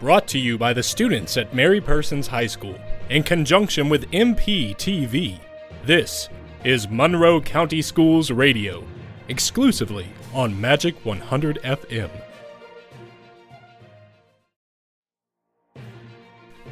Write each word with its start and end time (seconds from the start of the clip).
Brought 0.00 0.26
to 0.28 0.38
you 0.38 0.56
by 0.56 0.72
the 0.72 0.82
students 0.82 1.36
at 1.36 1.52
Mary 1.52 1.78
Persons 1.78 2.26
High 2.26 2.46
School 2.46 2.74
in 3.10 3.22
conjunction 3.22 3.90
with 3.90 4.10
MPTV. 4.12 5.38
This 5.84 6.30
is 6.64 6.88
Monroe 6.88 7.38
County 7.38 7.82
Schools 7.82 8.30
Radio, 8.30 8.82
exclusively 9.28 10.06
on 10.32 10.58
Magic 10.58 10.96
100 11.04 11.60
FM. 11.62 12.08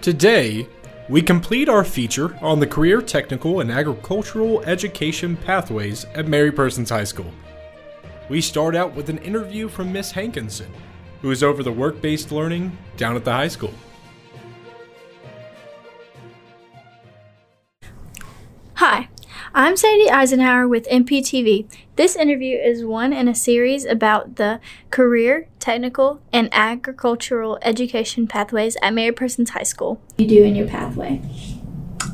Today, 0.01 0.67
we 1.11 1.21
complete 1.21 1.69
our 1.69 1.85
feature 1.85 2.35
on 2.41 2.61
the 2.61 2.67
career 2.67 3.03
technical 3.03 3.61
and 3.61 3.71
agricultural 3.71 4.63
education 4.63 5.37
pathways 5.37 6.07
at 6.15 6.29
Mary 6.29 6.51
Persons 6.51 6.89
High 6.89 7.05
School. 7.05 7.31
We 8.31 8.41
start 8.41 8.75
out 8.75 8.95
with 8.95 9.11
an 9.11 9.19
interview 9.19 9.69
from 9.69 9.93
Miss 9.93 10.13
Hankinson, 10.13 10.73
who 11.23 11.31
is 11.31 11.43
over 11.43 11.63
the 11.63 11.73
work 11.73 12.01
based 12.01 12.33
learning 12.33 12.77
down 12.97 13.17
at 13.17 13.25
the 13.25 13.33
high 13.33 13.49
school. 13.49 13.73
Hi, 18.75 19.09
I'm 19.55 19.77
Sadie 19.77 20.11
Eisenhower 20.11 20.69
with 20.69 20.87
MPTV. 20.89 21.69
This 21.97 22.15
interview 22.15 22.57
is 22.57 22.85
one 22.85 23.13
in 23.13 23.27
a 23.27 23.35
series 23.35 23.85
about 23.85 24.37
the 24.37 24.61
career, 24.91 25.49
technical, 25.59 26.21
and 26.33 26.49
agricultural 26.53 27.59
education 27.63 28.29
pathways 28.29 28.77
at 28.83 28.95
Mary 28.95 29.11
Persons 29.11 29.51
High 29.51 29.65
School. 29.65 30.01
You 30.17 30.29
do 30.29 30.45
in 30.45 30.55
your 30.55 30.69
pathway. 30.69 31.21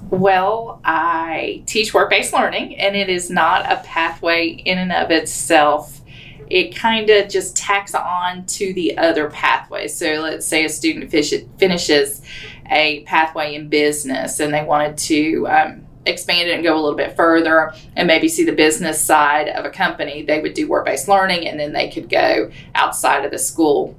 Well, 0.08 0.80
I 0.84 1.64
teach 1.66 1.92
work 1.92 2.08
based 2.08 2.32
learning, 2.32 2.76
and 2.76 2.96
it 2.96 3.10
is 3.10 3.28
not 3.28 3.70
a 3.70 3.82
pathway 3.84 4.48
in 4.48 4.78
and 4.78 4.92
of 4.92 5.10
itself. 5.10 6.00
It 6.48 6.74
kind 6.74 7.10
of 7.10 7.28
just 7.28 7.56
tacks 7.56 7.94
on 7.94 8.46
to 8.46 8.72
the 8.74 8.96
other 8.98 9.30
pathways. 9.30 9.96
So, 9.96 10.14
let's 10.14 10.46
say 10.46 10.64
a 10.64 10.68
student 10.68 11.10
finishes 11.10 12.22
a 12.70 13.02
pathway 13.04 13.54
in 13.54 13.68
business 13.68 14.40
and 14.40 14.52
they 14.52 14.64
wanted 14.64 14.96
to 14.98 15.46
um, 15.48 15.86
expand 16.06 16.48
it 16.48 16.54
and 16.54 16.62
go 16.62 16.74
a 16.74 16.80
little 16.80 16.96
bit 16.96 17.16
further 17.16 17.72
and 17.96 18.06
maybe 18.06 18.28
see 18.28 18.44
the 18.44 18.52
business 18.52 19.02
side 19.02 19.48
of 19.48 19.64
a 19.64 19.70
company, 19.70 20.22
they 20.22 20.40
would 20.40 20.54
do 20.54 20.68
work 20.68 20.84
based 20.84 21.08
learning 21.08 21.46
and 21.48 21.58
then 21.58 21.72
they 21.72 21.90
could 21.90 22.08
go 22.08 22.50
outside 22.74 23.24
of 23.24 23.30
the 23.30 23.38
school 23.38 23.96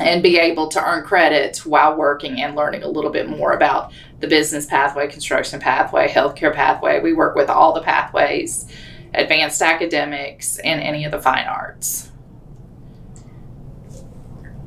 and 0.00 0.22
be 0.22 0.38
able 0.38 0.68
to 0.68 0.84
earn 0.84 1.04
credit 1.04 1.58
while 1.66 1.96
working 1.96 2.40
and 2.40 2.54
learning 2.54 2.84
a 2.84 2.88
little 2.88 3.10
bit 3.10 3.28
more 3.28 3.52
about 3.52 3.92
the 4.20 4.28
business 4.28 4.66
pathway, 4.66 5.08
construction 5.08 5.58
pathway, 5.58 6.08
healthcare 6.08 6.54
pathway. 6.54 7.00
We 7.00 7.12
work 7.12 7.34
with 7.34 7.50
all 7.50 7.72
the 7.72 7.82
pathways, 7.82 8.70
advanced 9.14 9.62
academics, 9.62 10.58
and 10.58 10.80
any 10.80 11.04
of 11.04 11.12
the 11.12 11.20
fine 11.20 11.46
arts. 11.46 12.10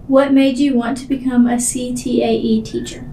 What 0.07 0.33
made 0.33 0.57
you 0.57 0.75
want 0.75 0.97
to 0.97 1.07
become 1.07 1.47
a 1.47 1.55
CTAE 1.55 2.65
teacher? 2.65 3.09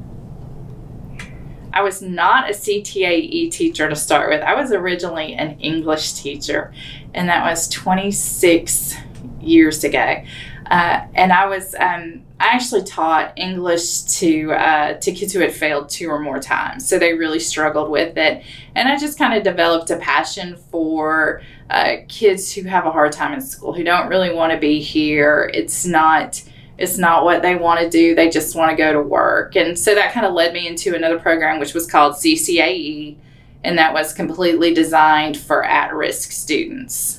I 1.72 1.82
was 1.82 2.02
not 2.02 2.50
a 2.50 2.52
CTAE 2.52 3.52
teacher 3.52 3.88
to 3.88 3.94
start 3.94 4.30
with. 4.30 4.42
I 4.42 4.54
was 4.54 4.72
originally 4.72 5.34
an 5.34 5.60
English 5.60 6.14
teacher, 6.14 6.72
and 7.14 7.28
that 7.28 7.44
was 7.44 7.68
26 7.68 8.96
years 9.40 9.84
ago. 9.84 10.24
Uh, 10.68 11.06
and 11.14 11.32
I 11.32 11.46
was 11.46 11.74
um, 11.78 12.24
I 12.40 12.46
actually 12.54 12.84
taught 12.84 13.32
English 13.36 14.02
to 14.18 14.52
uh, 14.52 14.94
to 14.94 15.12
kids 15.12 15.32
who 15.32 15.40
had 15.40 15.52
failed 15.52 15.88
two 15.88 16.08
or 16.08 16.20
more 16.20 16.38
times, 16.38 16.88
so 16.88 16.98
they 16.98 17.14
really 17.14 17.40
struggled 17.40 17.90
with 17.90 18.16
it. 18.16 18.44
And 18.76 18.88
I 18.88 18.96
just 18.96 19.18
kind 19.18 19.34
of 19.34 19.42
developed 19.42 19.90
a 19.90 19.96
passion 19.96 20.56
for 20.70 21.42
uh, 21.68 21.96
kids 22.06 22.52
who 22.54 22.62
have 22.62 22.86
a 22.86 22.92
hard 22.92 23.10
time 23.10 23.32
in 23.32 23.40
school, 23.40 23.72
who 23.72 23.82
don't 23.82 24.08
really 24.08 24.32
want 24.32 24.52
to 24.52 24.58
be 24.58 24.80
here. 24.80 25.50
It's 25.52 25.84
not 25.84 26.42
it's 26.78 26.96
not 26.96 27.24
what 27.24 27.42
they 27.42 27.56
want 27.56 27.80
to 27.80 27.90
do. 27.90 28.14
They 28.14 28.30
just 28.30 28.54
want 28.54 28.70
to 28.70 28.76
go 28.76 28.92
to 28.92 29.02
work. 29.02 29.56
And 29.56 29.76
so 29.76 29.96
that 29.96 30.12
kind 30.12 30.24
of 30.24 30.32
led 30.32 30.52
me 30.52 30.68
into 30.68 30.94
another 30.94 31.18
program, 31.18 31.58
which 31.58 31.74
was 31.74 31.90
called 31.90 32.14
CCAE, 32.14 33.16
and 33.64 33.76
that 33.78 33.92
was 33.92 34.12
completely 34.12 34.72
designed 34.72 35.36
for 35.36 35.64
at 35.64 35.92
risk 35.92 36.30
students. 36.30 37.17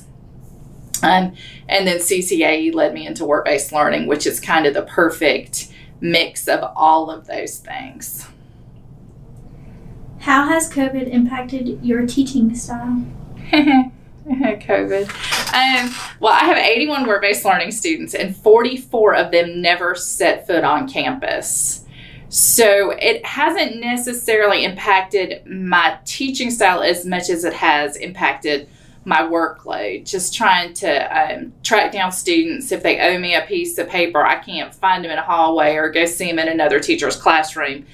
Um, 1.02 1.34
and 1.68 1.86
then 1.86 1.98
CCAE 1.98 2.74
led 2.74 2.94
me 2.94 3.06
into 3.06 3.24
work 3.24 3.44
based 3.44 3.72
learning, 3.72 4.06
which 4.06 4.26
is 4.26 4.40
kind 4.40 4.66
of 4.66 4.74
the 4.74 4.82
perfect 4.82 5.72
mix 6.00 6.48
of 6.48 6.60
all 6.76 7.10
of 7.10 7.26
those 7.26 7.58
things. 7.58 8.26
How 10.20 10.48
has 10.48 10.70
COVID 10.70 11.08
impacted 11.08 11.82
your 11.82 12.06
teaching 12.06 12.54
style? 12.54 13.04
COVID. 14.28 15.08
Um, 15.52 15.94
well, 16.20 16.32
I 16.32 16.44
have 16.44 16.58
81 16.58 17.06
work 17.06 17.22
based 17.22 17.44
learning 17.44 17.72
students, 17.72 18.14
and 18.14 18.36
44 18.36 19.14
of 19.14 19.32
them 19.32 19.60
never 19.60 19.94
set 19.94 20.46
foot 20.46 20.62
on 20.62 20.88
campus. 20.88 21.84
So 22.28 22.90
it 22.90 23.24
hasn't 23.26 23.80
necessarily 23.80 24.64
impacted 24.64 25.44
my 25.46 25.98
teaching 26.04 26.50
style 26.50 26.82
as 26.82 27.04
much 27.04 27.28
as 27.28 27.44
it 27.44 27.54
has 27.54 27.96
impacted 27.96 28.68
my 29.04 29.22
workload. 29.22 30.04
Just 30.04 30.34
trying 30.34 30.74
to 30.74 31.34
um, 31.34 31.52
track 31.62 31.92
down 31.92 32.12
students. 32.12 32.70
If 32.70 32.82
they 32.82 33.00
owe 33.00 33.18
me 33.18 33.34
a 33.34 33.42
piece 33.42 33.78
of 33.78 33.88
paper, 33.88 34.24
I 34.24 34.36
can't 34.36 34.74
find 34.74 35.04
them 35.04 35.10
in 35.10 35.18
a 35.18 35.22
hallway 35.22 35.74
or 35.74 35.90
go 35.90 36.04
see 36.04 36.26
them 36.26 36.38
in 36.38 36.48
another 36.48 36.80
teacher's 36.80 37.16
classroom. 37.16 37.86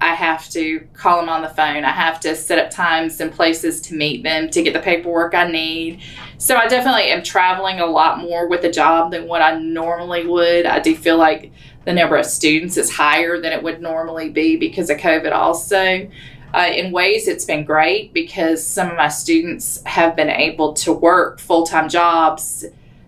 I 0.00 0.14
have 0.14 0.50
to 0.50 0.80
call 0.92 1.20
them 1.20 1.28
on 1.28 1.42
the 1.42 1.48
phone. 1.48 1.84
I 1.84 1.92
have 1.92 2.20
to 2.20 2.34
set 2.34 2.58
up 2.58 2.70
times 2.70 3.20
and 3.20 3.32
places 3.32 3.80
to 3.82 3.94
meet 3.94 4.22
them 4.22 4.50
to 4.50 4.62
get 4.62 4.74
the 4.74 4.80
paperwork 4.80 5.34
I 5.34 5.50
need. 5.50 6.02
So 6.36 6.56
I 6.56 6.66
definitely 6.66 7.04
am 7.04 7.22
traveling 7.22 7.80
a 7.80 7.86
lot 7.86 8.18
more 8.18 8.48
with 8.48 8.60
the 8.60 8.70
job 8.70 9.12
than 9.12 9.28
what 9.28 9.40
I 9.40 9.58
normally 9.58 10.26
would. 10.26 10.66
I 10.66 10.80
do 10.80 10.96
feel 10.96 11.16
like 11.16 11.52
the 11.84 11.92
number 11.92 12.16
of 12.16 12.26
students 12.26 12.76
is 12.76 12.94
higher 12.94 13.40
than 13.40 13.52
it 13.52 13.62
would 13.62 13.80
normally 13.80 14.30
be 14.30 14.56
because 14.56 14.90
of 14.90 14.98
COVID, 14.98 15.32
also. 15.32 16.10
Uh, 16.54 16.70
in 16.72 16.92
ways, 16.92 17.26
it's 17.26 17.44
been 17.44 17.64
great 17.64 18.12
because 18.12 18.64
some 18.64 18.88
of 18.88 18.96
my 18.96 19.08
students 19.08 19.82
have 19.86 20.14
been 20.14 20.30
able 20.30 20.72
to 20.72 20.92
work 20.92 21.40
full 21.40 21.66
time 21.66 21.88
jobs, 21.88 22.64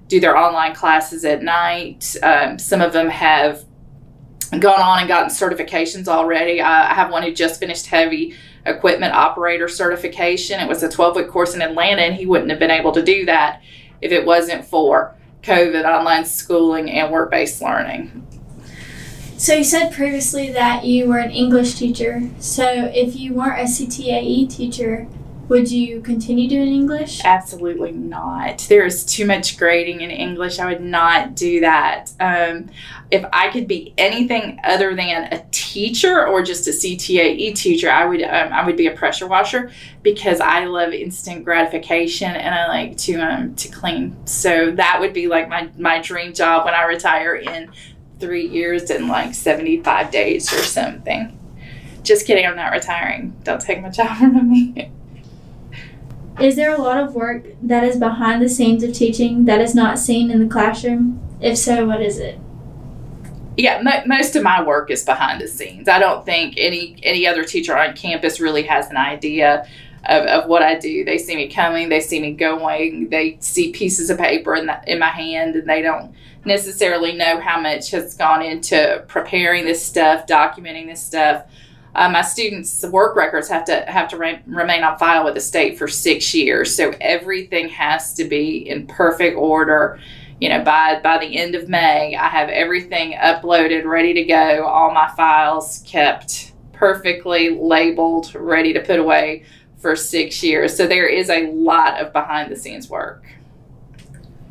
do 0.09 0.19
their 0.19 0.37
online 0.37 0.75
classes 0.75 1.25
at 1.25 1.45
night. 1.45 2.17
Um, 2.25 2.59
some 2.59 2.81
of 2.81 2.93
them 2.93 3.09
have 3.09 3.65
gone 4.59 4.81
on 4.81 4.99
and 4.99 5.07
gotten 5.07 5.31
certifications 5.31 6.09
already. 6.09 6.61
I, 6.61 6.91
I 6.91 6.95
have 6.95 7.13
one 7.13 7.23
who 7.23 7.33
just 7.33 7.61
finished 7.61 7.87
heavy 7.87 8.35
equipment 8.65 9.15
operator 9.15 9.69
certification. 9.69 10.59
It 10.59 10.67
was 10.67 10.83
a 10.83 10.91
12 10.91 11.15
week 11.15 11.29
course 11.29 11.55
in 11.55 11.63
Atlanta, 11.63 12.03
and 12.03 12.17
he 12.17 12.27
wouldn't 12.27 12.51
have 12.51 12.59
been 12.59 12.73
able 12.73 12.91
to 12.91 13.03
do 13.03 13.27
that 13.27 13.63
if 14.01 14.11
it 14.11 14.27
wasn't 14.27 14.65
for 14.65 15.15
COVID, 15.43 15.85
online 15.85 16.25
schooling, 16.25 16.91
and 16.91 17.13
work 17.13 17.31
based 17.31 17.63
learning. 17.63 18.27
So, 19.39 19.55
you 19.55 19.65
said 19.65 19.93
previously 19.93 20.51
that 20.53 20.85
you 20.85 21.09
were 21.09 21.19
an 21.19 21.31
English 21.31 21.75
teacher. 21.75 22.23
So, 22.39 22.91
if 22.95 23.17
you 23.17 23.35
weren't 23.35 23.61
a 23.61 23.65
CTAE 23.65 24.49
teacher, 24.49 25.07
would 25.49 25.71
you 25.71 26.01
continue 26.01 26.49
doing 26.49 26.73
English? 26.73 27.21
Absolutely 27.25 27.93
not. 27.93 28.67
There 28.69 28.85
is 28.85 29.05
too 29.05 29.27
much 29.27 29.57
grading 29.57 30.01
in 30.01 30.11
English. 30.11 30.59
I 30.59 30.67
would 30.67 30.83
not 30.83 31.37
do 31.37 31.61
that. 31.61 32.11
Um, 32.19 32.69
if 33.11 33.25
I 33.33 33.51
could 33.51 33.69
be 33.69 33.95
anything 33.97 34.59
other 34.65 34.97
than 34.97 35.33
a 35.33 35.45
teacher 35.53 36.27
or 36.27 36.43
just 36.43 36.67
a 36.67 36.71
CTAE 36.71 37.55
teacher, 37.55 37.91
I 37.91 38.07
would 38.07 38.23
um, 38.23 38.53
I 38.53 38.65
would 38.65 38.77
be 38.77 38.89
a 38.89 38.97
pressure 38.97 39.29
washer 39.29 39.71
because 40.03 40.41
I 40.41 40.65
love 40.65 40.93
instant 40.93 41.45
gratification 41.45 42.35
and 42.35 42.55
I 42.55 42.67
like 42.67 42.97
to 42.99 43.15
um, 43.17 43.55
to 43.55 43.69
clean. 43.69 44.17
So 44.27 44.73
that 44.73 44.99
would 44.99 45.13
be 45.13 45.29
like 45.29 45.49
my 45.49 45.69
my 45.79 46.01
dream 46.01 46.33
job 46.33 46.65
when 46.65 46.75
I 46.75 46.85
retire 46.85 47.37
in 47.37 47.71
three 48.19 48.47
years 48.47 48.91
and 48.91 49.09
like 49.09 49.35
seventy 49.35 49.83
five 49.83 50.11
days 50.11 50.53
or 50.53 50.63
something. 50.63 51.39
Just 52.03 52.27
kidding. 52.27 52.47
I'm 52.47 52.57
not 52.57 52.73
retiring. 52.73 53.37
Don't 53.43 53.61
take 53.61 53.83
my 53.83 53.91
job 53.91 54.17
from 54.19 54.51
me. 54.51 54.91
Is 56.41 56.57
there 56.57 56.75
a 56.75 56.81
lot 56.81 57.03
of 57.03 57.15
work 57.15 57.47
that 57.63 57.83
is 57.83 57.97
behind 57.97 58.43
the 58.43 58.49
scenes 58.49 58.83
of 58.85 58.93
teaching 58.93 59.47
that 59.47 59.61
is 59.61 59.75
not 59.75 59.99
seen 59.99 60.31
in 60.31 60.39
the 60.39 60.53
classroom? 60.53 61.21
If 61.41 61.57
so, 61.57 61.87
what 61.87 62.03
is 62.03 62.19
it? 62.19 62.39
Yeah, 63.57 63.81
mo- 63.81 64.03
most 64.05 64.37
of 64.37 64.43
my 64.43 64.63
work 64.63 64.91
is 64.91 65.03
behind 65.03 65.41
the 65.41 65.49
scenes. 65.49 65.89
I 65.89 65.99
don't 65.99 66.27
think 66.27 66.55
any 66.59 66.99
any 67.03 67.27
other 67.27 67.43
teacher 67.43 67.77
on 67.77 67.95
campus 67.95 68.39
really 68.39 68.65
has 68.65 68.91
an 68.91 68.99
idea 68.99 69.67
of, 70.09 70.27
of 70.27 70.49
what 70.49 70.63
I 70.63 70.79
do. 70.79 71.05
They 71.05 71.19
see 71.19 71.37
me 71.37 71.49
coming, 71.49 71.89
they 71.89 72.01
see 72.01 72.21
me 72.21 72.33
going, 72.33 73.09
they 73.11 73.39
see 73.41 73.73
pieces 73.73 74.11
of 74.11 74.19
paper 74.19 74.55
in, 74.55 74.67
the, 74.67 74.81
in 74.87 74.99
my 74.99 75.11
hand, 75.11 75.57
and 75.57 75.69
they 75.69 75.83
don't 75.83 76.15
necessarily 76.45 77.13
know 77.13 77.41
how 77.41 77.61
much 77.61 77.91
has 77.91 78.15
gone 78.15 78.43
into 78.43 79.05
preparing 79.09 79.65
this 79.65 79.85
stuff, 79.85 80.27
documenting 80.27 80.87
this 80.87 81.03
stuff 81.03 81.45
uh, 81.97 82.11
my 82.11 82.21
students' 82.21 82.85
work 82.85 83.17
records 83.17 83.49
have 83.49 83.65
to 83.65 83.81
have 83.89 84.07
to 84.09 84.19
re- 84.19 84.43
remain 84.47 84.85
on 84.85 84.99
file 84.99 85.25
with 85.25 85.33
the 85.33 85.41
state 85.41 85.79
for 85.79 85.89
six 85.89 86.35
years, 86.35 86.77
so 86.77 86.93
everything 87.01 87.71
has 87.71 88.13
to 88.15 88.25
be 88.25 88.69
in 88.69 88.87
perfect 88.87 89.35
order. 89.37 89.99
You 90.39 90.51
know, 90.51 90.63
by 90.63 91.01
by 91.03 91.17
the 91.17 91.39
end 91.39 91.55
of 91.55 91.71
May, 91.71 92.15
I 92.15 92.29
have 92.29 92.51
everything 92.51 93.15
uploaded, 93.15 93.87
ready 93.87 94.13
to 94.13 94.25
go. 94.25 94.67
All 94.67 94.93
my 94.93 95.09
files 95.17 95.83
kept 95.87 96.53
perfectly 96.75 97.49
labeled, 97.49 98.35
ready 98.35 98.75
to 98.75 98.81
put 98.81 98.99
away 98.99 99.45
for 99.79 99.97
six 99.97 100.43
years. 100.43 100.77
So 100.77 100.87
there 100.87 101.07
is 101.07 101.31
a 101.31 101.51
lot 101.53 102.01
of 102.01 102.13
behind 102.13 102.51
the 102.51 102.57
scenes 102.57 102.89
work. 102.89 103.25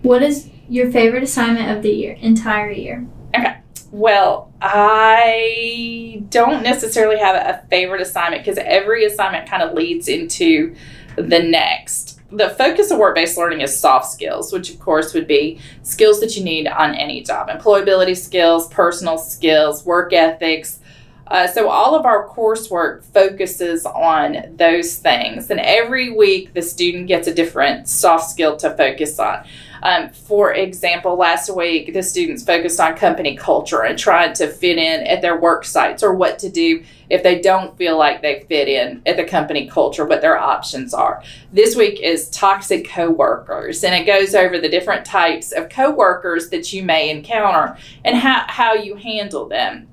What 0.02 0.22
is 0.22 0.50
your 0.70 0.92
favorite 0.92 1.24
assignment 1.24 1.76
of 1.76 1.84
the 1.84 1.92
year, 1.92 2.18
entire 2.20 2.72
year? 2.72 3.08
Okay. 3.36 3.58
Well, 3.92 4.52
I 4.62 6.24
don't 6.30 6.64
necessarily 6.64 7.18
have 7.18 7.36
a 7.36 7.66
favorite 7.70 8.02
assignment 8.02 8.44
because 8.44 8.58
every 8.58 9.06
assignment 9.06 9.50
kind 9.50 9.64
of 9.64 9.74
leads 9.74 10.08
into 10.08 10.76
the 11.16 11.40
next. 11.40 12.20
The 12.32 12.50
focus 12.50 12.92
of 12.92 12.98
work 12.98 13.16
based 13.16 13.38
learning 13.38 13.62
is 13.62 13.80
soft 13.80 14.12
skills, 14.12 14.52
which 14.52 14.70
of 14.70 14.80
course 14.80 15.14
would 15.14 15.28
be 15.28 15.60
skills 15.84 16.20
that 16.20 16.36
you 16.36 16.44
need 16.44 16.68
on 16.68 16.94
any 16.96 17.22
job 17.22 17.48
employability 17.48 18.18
skills, 18.18 18.68
personal 18.68 19.18
skills, 19.18 19.86
work 19.86 20.12
ethics. 20.12 20.80
Uh, 21.28 21.48
so, 21.48 21.70
all 21.70 21.96
of 21.96 22.06
our 22.06 22.28
coursework 22.30 23.04
focuses 23.04 23.86
on 23.86 24.56
those 24.58 24.98
things, 24.98 25.50
and 25.50 25.60
every 25.60 26.12
week 26.12 26.54
the 26.54 26.62
student 26.62 27.08
gets 27.08 27.28
a 27.28 27.34
different 27.34 27.90
soft 27.90 28.30
skill 28.30 28.56
to 28.58 28.70
focus 28.76 29.18
on. 29.20 29.44
Um, 29.82 30.10
for 30.10 30.54
example, 30.54 31.16
last 31.16 31.56
week 31.56 31.94
the 31.94 32.02
students 32.02 32.44
focused 32.44 32.80
on 32.80 32.96
company 32.96 33.36
culture 33.36 33.84
and 33.84 34.00
trying 34.00 34.34
to 34.34 34.48
fit 34.48 34.78
in 34.78 35.06
at 35.06 35.22
their 35.22 35.40
work 35.40 35.64
sites 35.64 36.02
or 36.02 36.16
what 36.16 36.40
to 36.40 36.50
do 36.50 36.84
if 37.10 37.22
they 37.22 37.40
don't 37.40 37.78
feel 37.78 37.96
like 37.96 38.24
they 38.24 38.46
fit 38.50 38.68
in 38.68 39.04
at 39.06 39.16
the 39.16 39.24
company 39.24 39.68
culture, 39.68 40.06
what 40.06 40.22
their 40.22 40.40
options 40.40 40.94
are. 40.94 41.22
This 41.54 41.76
week 41.76 42.00
is 42.00 42.30
toxic 42.30 42.90
coworkers, 42.90 43.84
and 43.84 43.94
it 43.94 44.06
goes 44.06 44.34
over 44.34 44.60
the 44.60 44.70
different 44.70 45.06
types 45.06 45.52
of 45.52 45.70
coworkers 45.70 46.50
that 46.50 46.74
you 46.74 46.84
may 46.84 47.10
encounter 47.12 47.78
and 48.04 48.18
how, 48.18 48.46
how 48.48 48.74
you 48.74 48.96
handle 48.96 49.48
them. 49.48 49.88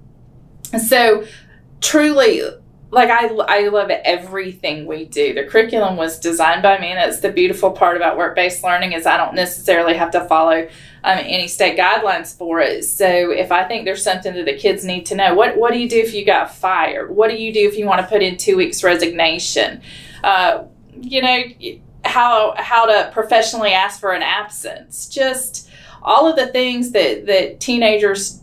So, 0.79 1.27
truly, 1.81 2.43
like 2.93 3.09
I, 3.09 3.27
I 3.27 3.69
love 3.69 3.91
everything 3.91 4.87
we 4.87 5.07
do. 5.07 5.33
The 5.33 5.45
curriculum 5.45 5.97
was 5.97 6.21
designed 6.21 6.63
by 6.63 6.79
me 6.79 6.89
and 6.89 7.11
it's 7.11 7.21
the 7.21 7.33
beautiful 7.33 7.71
part 7.71 7.97
about 7.97 8.19
work-based 8.19 8.63
learning 8.63 8.93
is 8.93 9.07
i 9.07 9.17
don't 9.17 9.35
necessarily 9.35 9.95
have 9.95 10.11
to 10.11 10.23
follow 10.27 10.69
um, 11.05 11.19
any 11.19 11.49
state 11.49 11.77
guidelines 11.77 12.37
for 12.37 12.61
it. 12.61 12.85
So 12.85 13.07
if 13.33 13.51
i 13.51 13.65
think 13.65 13.87
there's 13.87 14.05
something 14.05 14.35
that 14.35 14.45
the 14.45 14.57
kids 14.57 14.85
need 14.85 15.07
to 15.07 15.15
know 15.15 15.35
what, 15.35 15.57
what 15.57 15.73
do 15.73 15.79
you 15.79 15.89
do 15.89 15.99
if 15.99 16.13
you 16.13 16.25
got 16.25 16.55
fired? 16.55 17.11
What 17.11 17.31
do 17.31 17.37
you 17.37 17.53
do 17.53 17.67
if 17.67 17.77
you 17.77 17.87
want 17.87 18.03
to 18.03 18.07
put 18.07 18.23
in 18.23 18.37
two 18.37 18.57
weeks 18.57 18.85
resignation? 18.85 19.81
Uh, 20.23 20.65
you 21.01 21.23
know 21.23 21.43
how 22.05 22.55
how 22.59 22.85
to 22.85 23.11
professionally 23.13 23.73
ask 23.73 24.01
for 24.01 24.13
an 24.13 24.23
absence? 24.23 25.09
Just 25.09 25.71
all 26.03 26.29
of 26.29 26.37
the 26.37 26.49
things 26.49 26.91
that 26.91 27.27
that 27.27 27.59
teenagers 27.59 28.43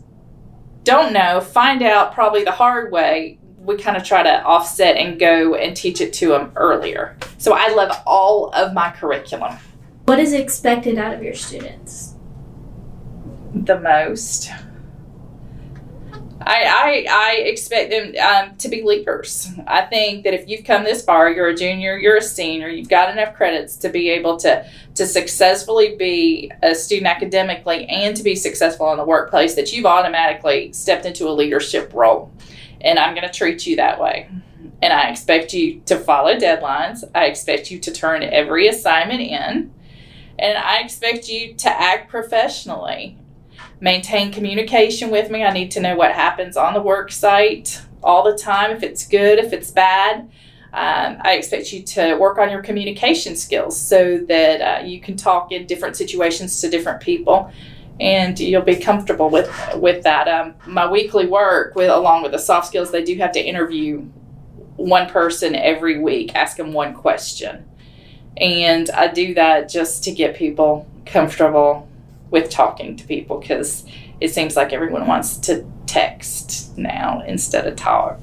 don't 0.90 1.12
know 1.12 1.40
find 1.40 1.82
out 1.82 2.12
probably 2.12 2.42
the 2.42 2.50
hard 2.50 2.90
way 2.90 3.38
we 3.58 3.76
kind 3.76 3.96
of 3.96 4.02
try 4.02 4.22
to 4.22 4.42
offset 4.42 4.96
and 4.96 5.20
go 5.20 5.54
and 5.54 5.76
teach 5.76 6.00
it 6.00 6.12
to 6.14 6.28
them 6.28 6.50
earlier. 6.56 7.16
So 7.38 7.52
I 7.52 7.68
love 7.68 7.92
all 8.06 8.50
of 8.54 8.72
my 8.72 8.90
curriculum. 8.90 9.56
What 10.06 10.18
is 10.18 10.32
expected 10.32 10.98
out 10.98 11.14
of 11.14 11.22
your 11.22 11.34
students? 11.34 12.14
The 13.54 13.78
most. 13.78 14.50
I, 16.50 16.64
I, 16.64 17.06
I 17.08 17.32
expect 17.42 17.90
them 17.90 18.14
um, 18.20 18.56
to 18.56 18.68
be 18.68 18.82
leaders. 18.82 19.48
I 19.68 19.82
think 19.82 20.24
that 20.24 20.34
if 20.34 20.48
you've 20.48 20.64
come 20.64 20.82
this 20.82 21.04
far, 21.04 21.30
you're 21.30 21.48
a 21.48 21.54
junior, 21.54 21.96
you're 21.96 22.16
a 22.16 22.22
senior, 22.22 22.68
you've 22.68 22.88
got 22.88 23.08
enough 23.08 23.36
credits 23.36 23.76
to 23.76 23.88
be 23.88 24.10
able 24.10 24.36
to, 24.38 24.68
to 24.96 25.06
successfully 25.06 25.94
be 25.94 26.50
a 26.62 26.74
student 26.74 27.06
academically 27.06 27.86
and 27.86 28.16
to 28.16 28.24
be 28.24 28.34
successful 28.34 28.90
in 28.90 28.98
the 28.98 29.04
workplace, 29.04 29.54
that 29.54 29.72
you've 29.72 29.86
automatically 29.86 30.72
stepped 30.72 31.06
into 31.06 31.28
a 31.28 31.30
leadership 31.30 31.92
role 31.94 32.32
and 32.80 32.98
I'm 32.98 33.14
going 33.14 33.28
to 33.28 33.32
treat 33.32 33.66
you 33.66 33.76
that 33.76 34.00
way. 34.00 34.28
And 34.82 34.92
I 34.92 35.10
expect 35.10 35.52
you 35.52 35.80
to 35.86 35.98
follow 35.98 36.34
deadlines. 36.34 37.04
I 37.14 37.26
expect 37.26 37.70
you 37.70 37.78
to 37.78 37.92
turn 37.92 38.22
every 38.22 38.66
assignment 38.66 39.20
in. 39.20 39.72
And 40.38 40.58
I 40.58 40.80
expect 40.80 41.28
you 41.28 41.54
to 41.54 41.68
act 41.68 42.08
professionally. 42.08 43.18
Maintain 43.80 44.30
communication 44.30 45.10
with 45.10 45.30
me. 45.30 45.42
I 45.44 45.52
need 45.52 45.70
to 45.72 45.80
know 45.80 45.96
what 45.96 46.12
happens 46.12 46.56
on 46.56 46.74
the 46.74 46.82
work 46.82 47.10
site 47.10 47.80
all 48.02 48.22
the 48.22 48.36
time, 48.36 48.70
if 48.70 48.82
it's 48.82 49.06
good, 49.06 49.38
if 49.38 49.52
it's 49.52 49.70
bad. 49.70 50.30
Um, 50.72 51.16
I 51.22 51.34
expect 51.34 51.72
you 51.72 51.82
to 51.82 52.14
work 52.14 52.38
on 52.38 52.50
your 52.50 52.62
communication 52.62 53.34
skills 53.34 53.80
so 53.80 54.18
that 54.28 54.60
uh, 54.60 54.84
you 54.84 55.00
can 55.00 55.16
talk 55.16 55.50
in 55.50 55.66
different 55.66 55.96
situations 55.96 56.60
to 56.60 56.70
different 56.70 57.00
people 57.00 57.50
and 58.00 58.38
you'll 58.40 58.62
be 58.62 58.76
comfortable 58.76 59.28
with 59.28 59.50
with 59.76 60.02
that. 60.04 60.26
Um, 60.26 60.54
my 60.66 60.90
weekly 60.90 61.26
work 61.26 61.74
with 61.74 61.90
along 61.90 62.22
with 62.22 62.32
the 62.32 62.38
soft 62.38 62.66
skills, 62.66 62.90
they 62.90 63.04
do 63.04 63.16
have 63.16 63.32
to 63.32 63.40
interview 63.40 64.00
one 64.76 65.08
person 65.08 65.54
every 65.54 65.98
week, 65.98 66.34
ask 66.34 66.56
them 66.56 66.72
one 66.72 66.94
question, 66.94 67.68
and 68.38 68.88
I 68.90 69.08
do 69.08 69.34
that 69.34 69.68
just 69.68 70.02
to 70.04 70.12
get 70.12 70.34
people 70.34 70.88
comfortable 71.04 71.89
with 72.30 72.50
talking 72.50 72.96
to 72.96 73.06
people 73.06 73.38
because 73.38 73.84
it 74.20 74.32
seems 74.32 74.56
like 74.56 74.72
everyone 74.72 75.06
wants 75.06 75.36
to 75.38 75.64
text 75.86 76.76
now 76.78 77.22
instead 77.26 77.66
of 77.66 77.76
talk. 77.76 78.20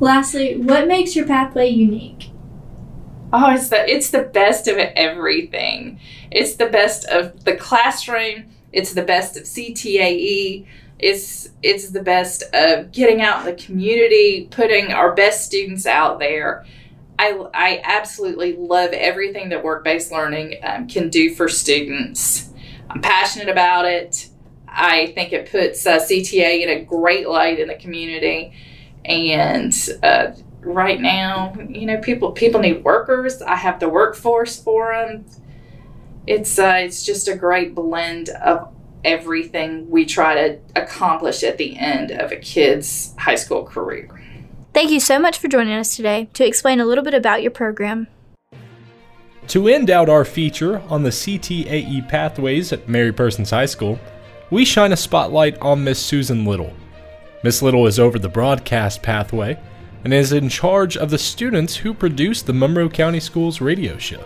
Lastly, 0.00 0.56
what 0.56 0.86
makes 0.86 1.16
your 1.16 1.26
pathway 1.26 1.68
unique? 1.68 2.30
Oh, 3.32 3.52
it's 3.52 3.68
the 3.68 3.88
it's 3.88 4.10
the 4.10 4.22
best 4.22 4.68
of 4.68 4.78
everything. 4.78 6.00
It's 6.30 6.54
the 6.54 6.66
best 6.66 7.04
of 7.06 7.44
the 7.44 7.56
classroom. 7.56 8.46
It's 8.72 8.94
the 8.94 9.02
best 9.02 9.36
of 9.36 9.42
CTAE. 9.44 10.66
It's 10.98 11.50
it's 11.62 11.90
the 11.90 12.02
best 12.02 12.42
of 12.54 12.90
getting 12.92 13.20
out 13.20 13.40
in 13.40 13.54
the 13.54 13.62
community, 13.62 14.48
putting 14.50 14.92
our 14.92 15.14
best 15.14 15.44
students 15.46 15.86
out 15.86 16.18
there. 16.18 16.64
I, 17.18 17.46
I 17.52 17.80
absolutely 17.82 18.54
love 18.56 18.90
everything 18.92 19.48
that 19.48 19.64
work 19.64 19.84
based 19.84 20.12
learning 20.12 20.56
um, 20.62 20.86
can 20.88 21.08
do 21.08 21.34
for 21.34 21.48
students. 21.48 22.50
I'm 22.88 23.02
passionate 23.02 23.48
about 23.48 23.86
it. 23.86 24.28
I 24.68 25.08
think 25.08 25.32
it 25.32 25.50
puts 25.50 25.86
uh, 25.86 25.98
CTA 25.98 26.62
in 26.62 26.68
a 26.68 26.84
great 26.84 27.28
light 27.28 27.58
in 27.58 27.68
the 27.68 27.74
community. 27.74 28.52
And 29.04 29.72
uh, 30.02 30.32
right 30.60 31.00
now, 31.00 31.54
you 31.68 31.86
know, 31.86 31.98
people 31.98 32.32
people 32.32 32.60
need 32.60 32.84
workers. 32.84 33.42
I 33.42 33.56
have 33.56 33.80
the 33.80 33.88
workforce 33.88 34.62
for 34.62 34.92
them 34.92 35.24
it's 36.28 36.58
uh, 36.58 36.80
it's 36.80 37.04
just 37.04 37.26
a 37.26 37.34
great 37.34 37.74
blend 37.74 38.28
of 38.28 38.68
everything 39.02 39.88
we 39.88 40.04
try 40.04 40.34
to 40.34 40.58
accomplish 40.76 41.42
at 41.42 41.56
the 41.56 41.76
end 41.78 42.10
of 42.10 42.30
a 42.30 42.36
kid's 42.36 43.14
high 43.18 43.34
school 43.34 43.64
career. 43.64 44.08
Thank 44.78 44.92
you 44.92 45.00
so 45.00 45.18
much 45.18 45.38
for 45.38 45.48
joining 45.48 45.74
us 45.74 45.96
today 45.96 46.28
to 46.34 46.46
explain 46.46 46.78
a 46.78 46.84
little 46.84 47.02
bit 47.02 47.12
about 47.12 47.42
your 47.42 47.50
program. 47.50 48.06
To 49.48 49.66
end 49.66 49.90
out 49.90 50.08
our 50.08 50.24
feature 50.24 50.78
on 50.82 51.02
the 51.02 51.10
CTAE 51.10 52.08
pathways 52.08 52.72
at 52.72 52.88
Mary 52.88 53.12
Persons 53.12 53.50
High 53.50 53.66
School, 53.66 53.98
we 54.50 54.64
shine 54.64 54.92
a 54.92 54.96
spotlight 54.96 55.58
on 55.58 55.82
Miss 55.82 55.98
Susan 55.98 56.44
Little. 56.44 56.72
Miss 57.42 57.60
Little 57.60 57.88
is 57.88 57.98
over 57.98 58.20
the 58.20 58.28
broadcast 58.28 59.02
pathway 59.02 59.58
and 60.04 60.14
is 60.14 60.30
in 60.30 60.48
charge 60.48 60.96
of 60.96 61.10
the 61.10 61.18
students 61.18 61.74
who 61.74 61.92
produce 61.92 62.42
the 62.42 62.52
Monroe 62.52 62.88
County 62.88 63.18
Schools 63.18 63.60
radio 63.60 63.98
show. 63.98 64.24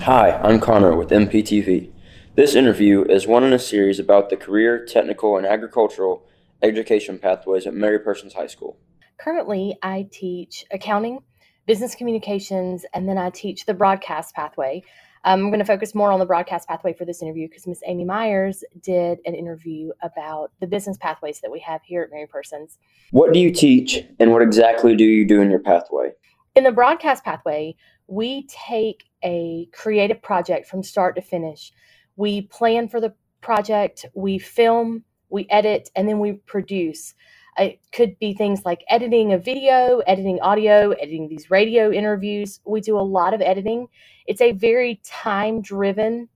Hi, 0.00 0.40
I'm 0.42 0.58
Connor 0.58 0.96
with 0.96 1.10
MPTV. 1.10 1.88
This 2.34 2.56
interview 2.56 3.04
is 3.04 3.28
one 3.28 3.44
in 3.44 3.52
a 3.52 3.60
series 3.60 4.00
about 4.00 4.28
the 4.28 4.36
career, 4.36 4.84
technical, 4.84 5.36
and 5.36 5.46
agricultural 5.46 6.26
education 6.62 7.18
pathways 7.18 7.66
at 7.66 7.74
Mary 7.74 7.98
Persons 7.98 8.34
High 8.34 8.46
School. 8.46 8.78
Currently, 9.18 9.76
I 9.82 10.08
teach 10.10 10.64
accounting, 10.72 11.20
business 11.66 11.94
communications, 11.94 12.84
and 12.94 13.08
then 13.08 13.18
I 13.18 13.30
teach 13.30 13.66
the 13.66 13.74
broadcast 13.74 14.34
pathway. 14.34 14.82
Um, 15.24 15.40
I'm 15.40 15.50
going 15.50 15.60
to 15.60 15.64
focus 15.64 15.94
more 15.94 16.10
on 16.10 16.18
the 16.18 16.26
broadcast 16.26 16.66
pathway 16.66 16.92
for 16.92 17.04
this 17.04 17.22
interview 17.22 17.48
because 17.48 17.66
Miss 17.66 17.80
Amy 17.86 18.04
Myers 18.04 18.64
did 18.80 19.20
an 19.24 19.34
interview 19.34 19.90
about 20.02 20.50
the 20.60 20.66
business 20.66 20.96
pathways 20.96 21.40
that 21.40 21.52
we 21.52 21.60
have 21.60 21.80
here 21.84 22.02
at 22.02 22.10
Mary 22.10 22.26
Persons. 22.26 22.78
What 23.12 23.32
do 23.32 23.38
you 23.38 23.52
teach, 23.52 24.04
and 24.18 24.32
what 24.32 24.42
exactly 24.42 24.96
do 24.96 25.04
you 25.04 25.26
do 25.26 25.40
in 25.40 25.50
your 25.50 25.60
pathway? 25.60 26.10
In 26.56 26.64
the 26.64 26.72
broadcast 26.72 27.24
pathway, 27.24 27.76
we 28.08 28.46
take 28.48 29.04
a 29.24 29.68
creative 29.72 30.20
project 30.20 30.66
from 30.66 30.82
start 30.82 31.14
to 31.14 31.22
finish. 31.22 31.72
We 32.16 32.42
plan 32.42 32.88
for 32.88 33.00
the 33.00 33.14
project, 33.40 34.04
we 34.14 34.38
film, 34.38 35.04
we 35.32 35.48
edit, 35.50 35.90
and 35.96 36.08
then 36.08 36.20
we 36.20 36.34
produce. 36.34 37.14
It 37.58 37.80
could 37.92 38.18
be 38.20 38.34
things 38.34 38.64
like 38.66 38.84
editing 38.90 39.32
a 39.34 39.38
video, 39.38 40.00
editing 40.06 40.40
audio, 40.42 40.92
editing 40.92 41.28
these 41.28 41.50
radio 41.50 41.92
interviews. 41.92 42.60
We 42.66 42.82
do 42.82 42.98
a 42.98 43.02
lot 43.02 43.34
of 43.34 43.42
editing. 43.42 43.88
It's 44.26 44.42
a 44.42 44.52
very 44.52 45.00
time 45.04 45.62
driven 45.62 46.28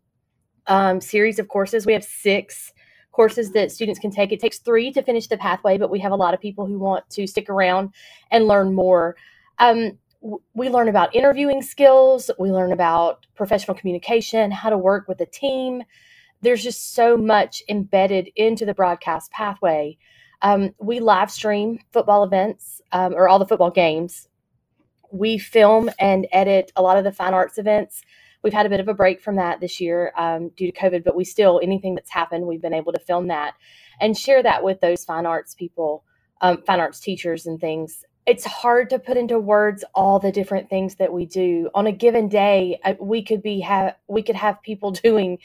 um, 0.69 1.03
series 1.03 1.41
of 1.41 1.49
courses. 1.49 1.87
We 1.87 1.95
have 1.95 2.05
six 2.05 2.73
courses 3.13 3.53
that 3.53 3.73
students 3.73 4.01
can 4.01 4.13
take. 4.13 4.33
It 4.33 4.41
takes 4.41 4.61
three 4.61 4.93
to 4.93 5.03
finish 5.03 5.29
the 5.29 5.39
pathway, 5.39 5.79
but 5.79 5.91
we 5.91 6.01
have 6.01 6.13
a 6.13 6.17
lot 6.17 6.35
of 6.35 6.41
people 6.41 6.67
who 6.67 6.81
want 6.81 7.09
to 7.13 7.29
stick 7.29 7.51
around 7.51 7.91
and 8.33 8.49
learn 8.49 8.75
more. 8.75 9.17
Um, 9.61 9.99
we 10.55 10.71
learn 10.71 10.89
about 10.89 11.15
interviewing 11.15 11.63
skills, 11.63 12.31
we 12.41 12.51
learn 12.53 12.73
about 12.73 13.27
professional 13.37 13.77
communication, 13.77 14.51
how 14.53 14.71
to 14.71 14.79
work 14.79 15.09
with 15.09 15.21
a 15.21 15.27
team. 15.27 15.85
There's 16.47 16.63
just 16.63 16.95
so 16.95 17.17
much 17.17 17.61
embedded 17.69 18.31
into 18.37 18.65
the 18.65 18.73
broadcast 18.73 19.33
pathway. 19.33 19.99
Um, 20.43 20.77
we 20.79 21.01
live 21.01 21.29
stream 21.29 21.81
football 21.93 22.23
events 22.23 22.81
um, 22.93 23.15
or 23.15 23.29
all 23.29 23.41
the 23.41 23.49
football 23.49 23.73
games. 23.73 24.29
We 25.11 25.39
film 25.39 25.91
and 25.99 26.29
edit 26.31 26.71
a 26.77 26.83
lot 26.83 26.99
of 26.99 27.03
the 27.03 27.11
fine 27.11 27.35
arts 27.35 27.59
events. 27.59 28.03
we've 28.45 28.53
had 28.53 28.65
a 28.65 28.69
bit 28.69 28.79
of 28.79 28.87
a 28.87 28.95
break 28.95 29.21
from 29.21 29.35
that 29.35 29.59
this 29.59 29.81
year 29.81 30.13
um, 30.17 30.51
due 30.51 30.71
to 30.71 30.79
COVID, 30.79 31.03
but 31.03 31.17
we 31.17 31.25
still, 31.25 31.59
anything 31.65 31.97
that's 31.97 32.13
happened, 32.13 32.47
we've 32.47 32.63
been 32.63 32.73
able 32.73 32.93
to 32.93 33.01
film 33.01 33.27
that 33.27 33.55
and 34.01 34.17
share 34.17 34.41
that 34.45 34.63
with 34.63 34.81
those 34.81 35.05
fine 35.05 35.27
arts 35.27 35.53
people, 35.53 36.05
um, 36.43 36.63
fine 36.65 36.79
arts 36.79 37.01
teachers 37.01 37.47
and 37.47 37.61
things. 37.61 38.05
It's 38.25 38.45
hard 38.45 38.89
to 38.91 39.01
put 39.01 39.17
into 39.17 39.41
words 39.41 39.85
all 39.97 40.21
the 40.21 40.31
different 40.31 40.71
things 40.71 40.95
that 40.95 41.13
we 41.13 41.27
do 41.27 41.71
on 41.75 41.89
a 41.89 41.93
given 41.93 42.29
day. 42.29 42.79
Uh, 42.85 42.95
we 43.01 43.25
could 43.25 43.43
be 43.43 43.59
have 43.63 43.97
we 44.07 44.23
could 44.23 44.37
have 44.37 44.63
people 44.63 44.91
doing 45.05 45.39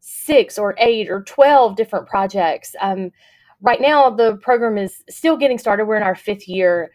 six 0.00 0.58
or 0.58 0.74
eight 0.78 1.10
or 1.10 1.22
twelve 1.22 1.76
different 1.76 2.08
projects. 2.08 2.74
Um, 2.80 3.12
right 3.60 3.80
now, 3.80 4.10
the 4.10 4.36
program 4.38 4.78
is 4.78 5.04
still 5.08 5.36
getting 5.36 5.58
started. 5.58 5.84
We're 5.84 5.96
in 5.96 6.02
our 6.02 6.14
fifth 6.14 6.48
year, 6.48 6.90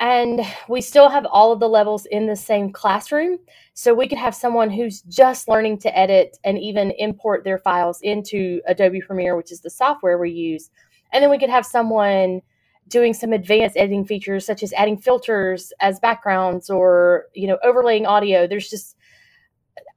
and 0.00 0.40
we 0.68 0.80
still 0.80 1.08
have 1.08 1.26
all 1.26 1.52
of 1.52 1.60
the 1.60 1.68
levels 1.68 2.06
in 2.06 2.26
the 2.26 2.36
same 2.36 2.72
classroom. 2.72 3.38
So 3.74 3.94
we 3.94 4.08
could 4.08 4.18
have 4.18 4.34
someone 4.34 4.70
who's 4.70 5.02
just 5.02 5.48
learning 5.48 5.78
to 5.80 5.98
edit 5.98 6.38
and 6.44 6.58
even 6.58 6.90
import 6.92 7.44
their 7.44 7.58
files 7.58 8.00
into 8.02 8.60
Adobe 8.66 9.00
Premiere, 9.00 9.36
which 9.36 9.52
is 9.52 9.60
the 9.60 9.70
software 9.70 10.18
we 10.18 10.30
use. 10.30 10.70
And 11.12 11.22
then 11.22 11.30
we 11.30 11.38
could 11.38 11.50
have 11.50 11.66
someone 11.66 12.40
doing 12.88 13.14
some 13.14 13.32
advanced 13.32 13.76
editing 13.76 14.04
features 14.04 14.44
such 14.44 14.62
as 14.62 14.72
adding 14.72 14.98
filters 14.98 15.72
as 15.80 16.00
backgrounds 16.00 16.68
or, 16.68 17.26
you 17.34 17.46
know, 17.46 17.58
overlaying 17.62 18.06
audio. 18.06 18.46
There's 18.46 18.68
just 18.68 18.96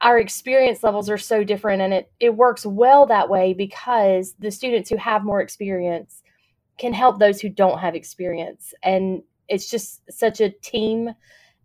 our 0.06 0.20
experience 0.20 0.84
levels 0.84 1.10
are 1.10 1.18
so 1.18 1.44
different 1.44 1.82
and 1.82 1.92
it 1.92 2.12
it 2.20 2.36
works 2.36 2.64
well 2.64 3.08
that 3.08 3.28
way 3.28 3.54
because 3.54 4.36
the 4.38 4.52
students 4.52 4.88
who 4.88 4.98
have 4.98 5.24
more 5.24 5.42
experience 5.42 6.22
can 6.78 6.94
help 6.94 7.20
those 7.20 7.42
who 7.42 7.50
don't 7.50 7.80
have 7.80 7.96
experience. 7.96 8.74
And 8.84 9.24
it's 9.48 9.70
just 9.70 10.02
such 10.12 10.42
a 10.42 10.50
team 10.50 11.10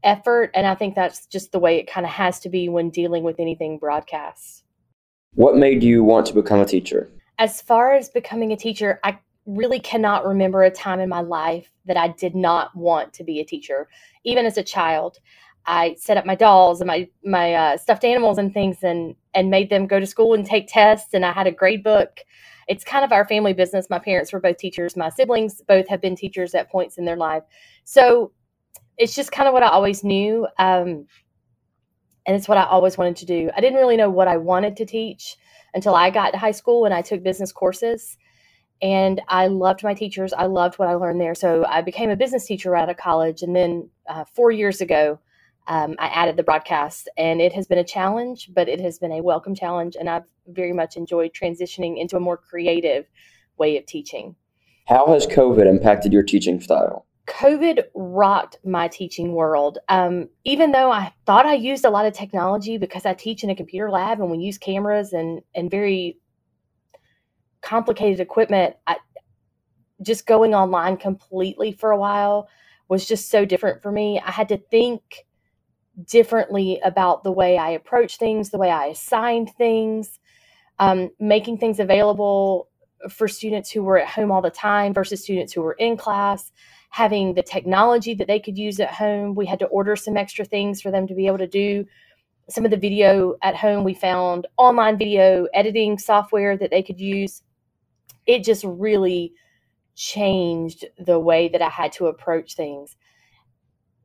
effort 0.02 0.50
and 0.54 0.66
i 0.66 0.74
think 0.74 0.94
that's 0.94 1.26
just 1.26 1.52
the 1.52 1.58
way 1.58 1.76
it 1.76 1.86
kind 1.86 2.06
of 2.06 2.12
has 2.12 2.40
to 2.40 2.48
be 2.48 2.70
when 2.70 2.88
dealing 2.88 3.22
with 3.22 3.38
anything 3.38 3.76
broadcast. 3.76 4.64
What 5.34 5.56
made 5.56 5.82
you 5.82 6.02
want 6.02 6.24
to 6.26 6.32
become 6.32 6.60
a 6.60 6.64
teacher? 6.64 7.10
As 7.38 7.60
far 7.60 7.94
as 7.94 8.08
becoming 8.08 8.50
a 8.50 8.56
teacher 8.56 8.98
i 9.04 9.18
really 9.44 9.78
cannot 9.78 10.24
remember 10.24 10.62
a 10.62 10.70
time 10.70 11.00
in 11.00 11.08
my 11.10 11.20
life 11.20 11.70
that 11.84 11.98
i 11.98 12.08
did 12.08 12.34
not 12.34 12.74
want 12.74 13.12
to 13.12 13.24
be 13.24 13.40
a 13.40 13.44
teacher 13.44 13.88
even 14.24 14.46
as 14.46 14.56
a 14.56 14.62
child 14.62 15.18
i 15.66 15.94
set 15.98 16.16
up 16.16 16.26
my 16.26 16.34
dolls 16.34 16.80
and 16.80 16.88
my 16.88 17.08
my 17.24 17.54
uh, 17.54 17.76
stuffed 17.76 18.04
animals 18.04 18.38
and 18.38 18.52
things 18.52 18.82
and 18.82 19.14
and 19.34 19.50
made 19.50 19.70
them 19.70 19.86
go 19.86 20.00
to 20.00 20.06
school 20.06 20.34
and 20.34 20.46
take 20.46 20.66
tests 20.68 21.14
and 21.14 21.24
i 21.24 21.32
had 21.32 21.46
a 21.46 21.52
grade 21.52 21.82
book 21.82 22.20
it's 22.70 22.84
kind 22.84 23.04
of 23.04 23.10
our 23.10 23.26
family 23.26 23.52
business. 23.52 23.90
My 23.90 23.98
parents 23.98 24.32
were 24.32 24.38
both 24.38 24.56
teachers. 24.56 24.96
My 24.96 25.08
siblings 25.08 25.60
both 25.66 25.88
have 25.88 26.00
been 26.00 26.14
teachers 26.14 26.54
at 26.54 26.70
points 26.70 26.98
in 26.98 27.04
their 27.04 27.16
life. 27.16 27.42
So 27.82 28.30
it's 28.96 29.16
just 29.16 29.32
kind 29.32 29.48
of 29.48 29.52
what 29.54 29.64
I 29.64 29.68
always 29.70 30.04
knew. 30.04 30.46
Um, 30.56 31.06
and 32.26 32.36
it's 32.36 32.46
what 32.46 32.58
I 32.58 32.64
always 32.64 32.96
wanted 32.96 33.16
to 33.16 33.26
do. 33.26 33.50
I 33.56 33.60
didn't 33.60 33.80
really 33.80 33.96
know 33.96 34.08
what 34.08 34.28
I 34.28 34.36
wanted 34.36 34.76
to 34.76 34.86
teach 34.86 35.36
until 35.74 35.96
I 35.96 36.10
got 36.10 36.30
to 36.30 36.38
high 36.38 36.52
school 36.52 36.84
and 36.84 36.94
I 36.94 37.02
took 37.02 37.24
business 37.24 37.50
courses. 37.50 38.16
And 38.80 39.20
I 39.26 39.48
loved 39.48 39.82
my 39.82 39.92
teachers. 39.92 40.32
I 40.32 40.46
loved 40.46 40.78
what 40.78 40.88
I 40.88 40.94
learned 40.94 41.20
there. 41.20 41.34
So 41.34 41.64
I 41.66 41.82
became 41.82 42.10
a 42.10 42.16
business 42.16 42.46
teacher 42.46 42.76
out 42.76 42.88
of 42.88 42.96
college. 42.96 43.42
And 43.42 43.56
then 43.56 43.90
uh, 44.08 44.24
four 44.24 44.52
years 44.52 44.80
ago, 44.80 45.18
um, 45.70 45.94
I 46.00 46.08
added 46.08 46.36
the 46.36 46.42
broadcast, 46.42 47.08
and 47.16 47.40
it 47.40 47.52
has 47.52 47.68
been 47.68 47.78
a 47.78 47.84
challenge, 47.84 48.50
but 48.52 48.68
it 48.68 48.80
has 48.80 48.98
been 48.98 49.12
a 49.12 49.22
welcome 49.22 49.54
challenge, 49.54 49.94
and 49.94 50.10
I've 50.10 50.24
very 50.48 50.72
much 50.72 50.96
enjoyed 50.96 51.30
transitioning 51.32 51.96
into 51.96 52.16
a 52.16 52.20
more 52.20 52.36
creative 52.36 53.06
way 53.56 53.78
of 53.78 53.86
teaching. 53.86 54.34
How 54.88 55.06
has 55.12 55.28
COVID 55.28 55.66
impacted 55.68 56.12
your 56.12 56.24
teaching 56.24 56.60
style? 56.60 57.06
COVID 57.28 57.84
rocked 57.94 58.58
my 58.64 58.88
teaching 58.88 59.32
world. 59.32 59.78
Um, 59.88 60.28
even 60.42 60.72
though 60.72 60.90
I 60.90 61.12
thought 61.24 61.46
I 61.46 61.54
used 61.54 61.84
a 61.84 61.90
lot 61.90 62.04
of 62.04 62.14
technology 62.14 62.76
because 62.76 63.06
I 63.06 63.14
teach 63.14 63.44
in 63.44 63.50
a 63.50 63.54
computer 63.54 63.92
lab 63.92 64.20
and 64.20 64.28
we 64.28 64.38
use 64.38 64.58
cameras 64.58 65.12
and 65.12 65.40
and 65.54 65.70
very 65.70 66.18
complicated 67.60 68.18
equipment, 68.18 68.74
I, 68.88 68.96
just 70.02 70.26
going 70.26 70.52
online 70.52 70.96
completely 70.96 71.70
for 71.70 71.92
a 71.92 71.96
while 71.96 72.48
was 72.88 73.06
just 73.06 73.30
so 73.30 73.44
different 73.44 73.82
for 73.82 73.92
me. 73.92 74.18
I 74.18 74.32
had 74.32 74.48
to 74.48 74.56
think 74.56 75.26
differently 76.06 76.80
about 76.84 77.24
the 77.24 77.32
way 77.32 77.58
I 77.58 77.70
approach 77.70 78.16
things, 78.16 78.50
the 78.50 78.58
way 78.58 78.70
I 78.70 78.86
assigned 78.86 79.50
things, 79.56 80.18
um, 80.78 81.10
making 81.18 81.58
things 81.58 81.80
available 81.80 82.68
for 83.08 83.28
students 83.28 83.70
who 83.70 83.82
were 83.82 83.98
at 83.98 84.08
home 84.08 84.30
all 84.30 84.42
the 84.42 84.50
time 84.50 84.92
versus 84.92 85.22
students 85.22 85.52
who 85.52 85.62
were 85.62 85.74
in 85.74 85.96
class, 85.96 86.52
having 86.90 87.34
the 87.34 87.42
technology 87.42 88.14
that 88.14 88.26
they 88.26 88.40
could 88.40 88.58
use 88.58 88.80
at 88.80 88.92
home. 88.92 89.34
We 89.34 89.46
had 89.46 89.58
to 89.60 89.66
order 89.66 89.96
some 89.96 90.16
extra 90.16 90.44
things 90.44 90.82
for 90.82 90.90
them 90.90 91.06
to 91.06 91.14
be 91.14 91.26
able 91.26 91.38
to 91.38 91.46
do 91.46 91.86
some 92.48 92.64
of 92.64 92.70
the 92.70 92.76
video 92.76 93.36
at 93.42 93.56
home. 93.56 93.84
We 93.84 93.94
found 93.94 94.46
online 94.56 94.98
video 94.98 95.46
editing 95.54 95.98
software 95.98 96.56
that 96.56 96.70
they 96.70 96.82
could 96.82 97.00
use. 97.00 97.42
It 98.26 98.44
just 98.44 98.64
really 98.64 99.32
changed 99.94 100.84
the 100.98 101.18
way 101.18 101.48
that 101.48 101.62
I 101.62 101.68
had 101.68 101.92
to 101.92 102.06
approach 102.06 102.54
things 102.54 102.96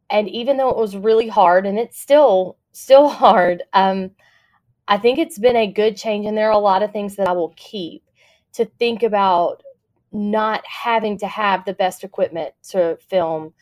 and 0.10 0.30
even 0.30 0.58
though 0.58 0.70
it 0.70 0.78
was 0.78 0.96
really 0.96 1.28
hard 1.28 1.66
and 1.66 1.80
it's 1.80 2.00
still 2.00 2.58
still 2.72 3.08
hard 3.24 3.64
um, 3.74 4.12
i 4.88 4.98
think 4.98 5.20
it's 5.20 5.40
been 5.40 5.56
a 5.56 5.72
good 5.72 5.98
change 5.98 6.26
and 6.26 6.38
there 6.38 6.48
are 6.48 6.52
a 6.52 6.58
lot 6.58 6.84
of 6.84 6.92
things 6.92 7.16
that 7.16 7.28
i 7.28 7.32
will 7.32 7.54
keep 7.56 8.04
to 8.54 8.66
think 8.80 9.04
about 9.04 9.64
not 10.12 10.66
having 10.66 11.18
to 11.18 11.28
have 11.28 11.66
the 11.66 11.74
best 11.74 12.04
equipment 12.04 12.54
to 12.64 12.98
film 13.10 13.54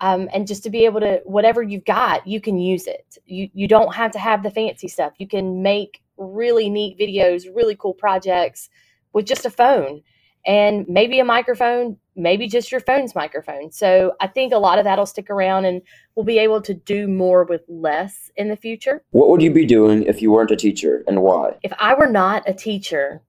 um, 0.00 0.28
and 0.32 0.46
just 0.46 0.62
to 0.62 0.70
be 0.70 0.84
able 0.84 1.00
to 1.00 1.20
whatever 1.24 1.62
you've 1.62 1.84
got 1.84 2.26
you 2.26 2.40
can 2.40 2.58
use 2.58 2.86
it. 2.86 3.18
You 3.26 3.48
you 3.52 3.68
don't 3.68 3.94
have 3.94 4.12
to 4.12 4.18
have 4.18 4.42
the 4.42 4.50
fancy 4.50 4.88
stuff. 4.88 5.12
You 5.18 5.28
can 5.28 5.62
make 5.62 6.02
really 6.16 6.70
neat 6.70 6.98
videos 6.98 7.44
really 7.54 7.76
cool 7.76 7.94
projects 7.94 8.68
with 9.12 9.26
just 9.26 9.46
a 9.46 9.50
phone 9.50 10.02
and 10.46 10.86
maybe 10.88 11.20
a 11.20 11.24
microphone, 11.24 11.98
maybe 12.16 12.48
just 12.48 12.72
your 12.72 12.80
phone's 12.80 13.14
microphone. 13.14 13.70
So 13.70 14.14
I 14.20 14.26
think 14.26 14.52
a 14.52 14.58
lot 14.58 14.78
of 14.78 14.84
that'll 14.84 15.06
stick 15.06 15.30
around 15.30 15.64
and 15.64 15.82
we'll 16.14 16.24
be 16.24 16.38
able 16.38 16.60
to 16.62 16.74
do 16.74 17.06
more 17.06 17.44
with 17.44 17.62
less 17.68 18.30
in 18.36 18.48
the 18.48 18.56
future. 18.56 19.02
What 19.10 19.28
would 19.28 19.42
you 19.42 19.52
be 19.52 19.66
doing 19.66 20.02
if 20.04 20.20
you 20.20 20.30
weren't 20.30 20.50
a 20.50 20.56
teacher 20.56 21.04
and 21.06 21.22
why? 21.22 21.56
If 21.62 21.72
I 21.78 21.94
were 21.94 22.08
not 22.08 22.48
a 22.48 22.54
teacher, 22.54 23.22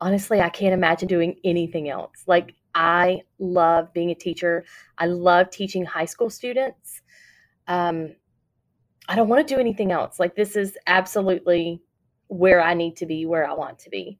honestly, 0.00 0.40
I 0.40 0.48
can't 0.48 0.74
imagine 0.74 1.08
doing 1.08 1.36
anything 1.44 1.88
else. 1.88 2.24
Like, 2.26 2.54
I 2.74 3.22
love 3.38 3.92
being 3.94 4.10
a 4.10 4.14
teacher, 4.14 4.64
I 4.98 5.06
love 5.06 5.48
teaching 5.50 5.84
high 5.84 6.04
school 6.04 6.28
students. 6.28 7.00
Um, 7.68 8.14
I 9.08 9.16
don't 9.16 9.28
want 9.28 9.46
to 9.46 9.54
do 9.54 9.58
anything 9.58 9.92
else. 9.92 10.20
Like, 10.20 10.34
this 10.34 10.56
is 10.56 10.76
absolutely 10.86 11.80
where 12.26 12.60
I 12.60 12.74
need 12.74 12.96
to 12.96 13.06
be, 13.06 13.24
where 13.24 13.48
I 13.48 13.54
want 13.54 13.78
to 13.80 13.90
be 13.90 14.18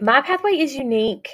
my 0.00 0.20
pathway 0.20 0.52
is 0.52 0.74
unique 0.74 1.30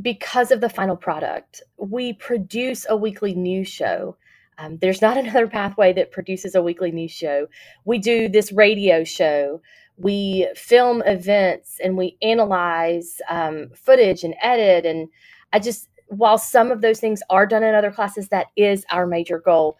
because 0.00 0.50
of 0.50 0.60
the 0.60 0.68
final 0.68 0.96
product. 0.96 1.62
We 1.76 2.14
produce 2.14 2.86
a 2.88 2.96
weekly 2.96 3.34
news 3.34 3.68
show. 3.68 4.16
Um, 4.58 4.78
there's 4.78 5.02
not 5.02 5.16
another 5.18 5.46
pathway 5.46 5.92
that 5.94 6.12
produces 6.12 6.54
a 6.54 6.62
weekly 6.62 6.90
news 6.90 7.10
show. 7.12 7.46
We 7.84 7.98
do 7.98 8.28
this 8.28 8.52
radio 8.52 9.04
show. 9.04 9.60
We 9.96 10.48
film 10.56 11.02
events 11.06 11.78
and 11.82 11.96
we 11.96 12.16
analyze 12.22 13.20
um, 13.28 13.70
footage 13.74 14.24
and 14.24 14.34
edit. 14.42 14.86
And 14.86 15.08
I 15.52 15.58
just, 15.58 15.88
while 16.06 16.38
some 16.38 16.70
of 16.70 16.80
those 16.80 16.98
things 17.00 17.22
are 17.30 17.46
done 17.46 17.62
in 17.62 17.74
other 17.74 17.92
classes, 17.92 18.28
that 18.28 18.46
is 18.56 18.84
our 18.90 19.06
major 19.06 19.38
goal. 19.38 19.76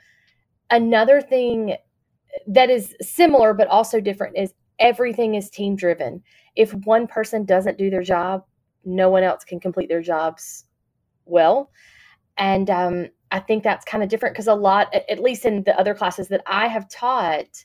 Another 0.71 1.21
thing 1.21 1.77
that 2.47 2.71
is 2.71 2.95
similar 3.01 3.55
but 3.55 3.69
also 3.69 4.01
different 4.01 4.37
is 4.37 4.55
everything 4.83 5.35
is 5.37 5.49
team 5.49 5.77
driven 5.77 6.23
if 6.57 6.75
one 6.75 7.07
person 7.07 7.45
doesn't 7.45 7.79
do 7.79 7.89
their 7.89 8.03
job, 8.03 8.45
no 8.85 9.09
one 9.09 9.23
else 9.23 9.45
can 9.45 9.61
complete 9.61 9.89
their 9.89 10.03
jobs 10.03 10.65
well. 11.25 11.71
And 12.37 12.69
um, 12.69 13.09
I 13.31 13.41
think 13.41 13.63
that's 13.63 13.85
kind 13.85 14.03
of 14.03 14.11
different 14.11 14.35
because 14.35 14.49
a 14.49 14.55
lot, 14.55 14.95
at 14.95 15.23
least 15.23 15.45
in 15.45 15.63
the 15.63 15.79
other 15.79 15.95
classes 15.95 16.29
that 16.29 16.43
I 16.47 16.67
have 16.67 16.89
taught, 16.89 17.65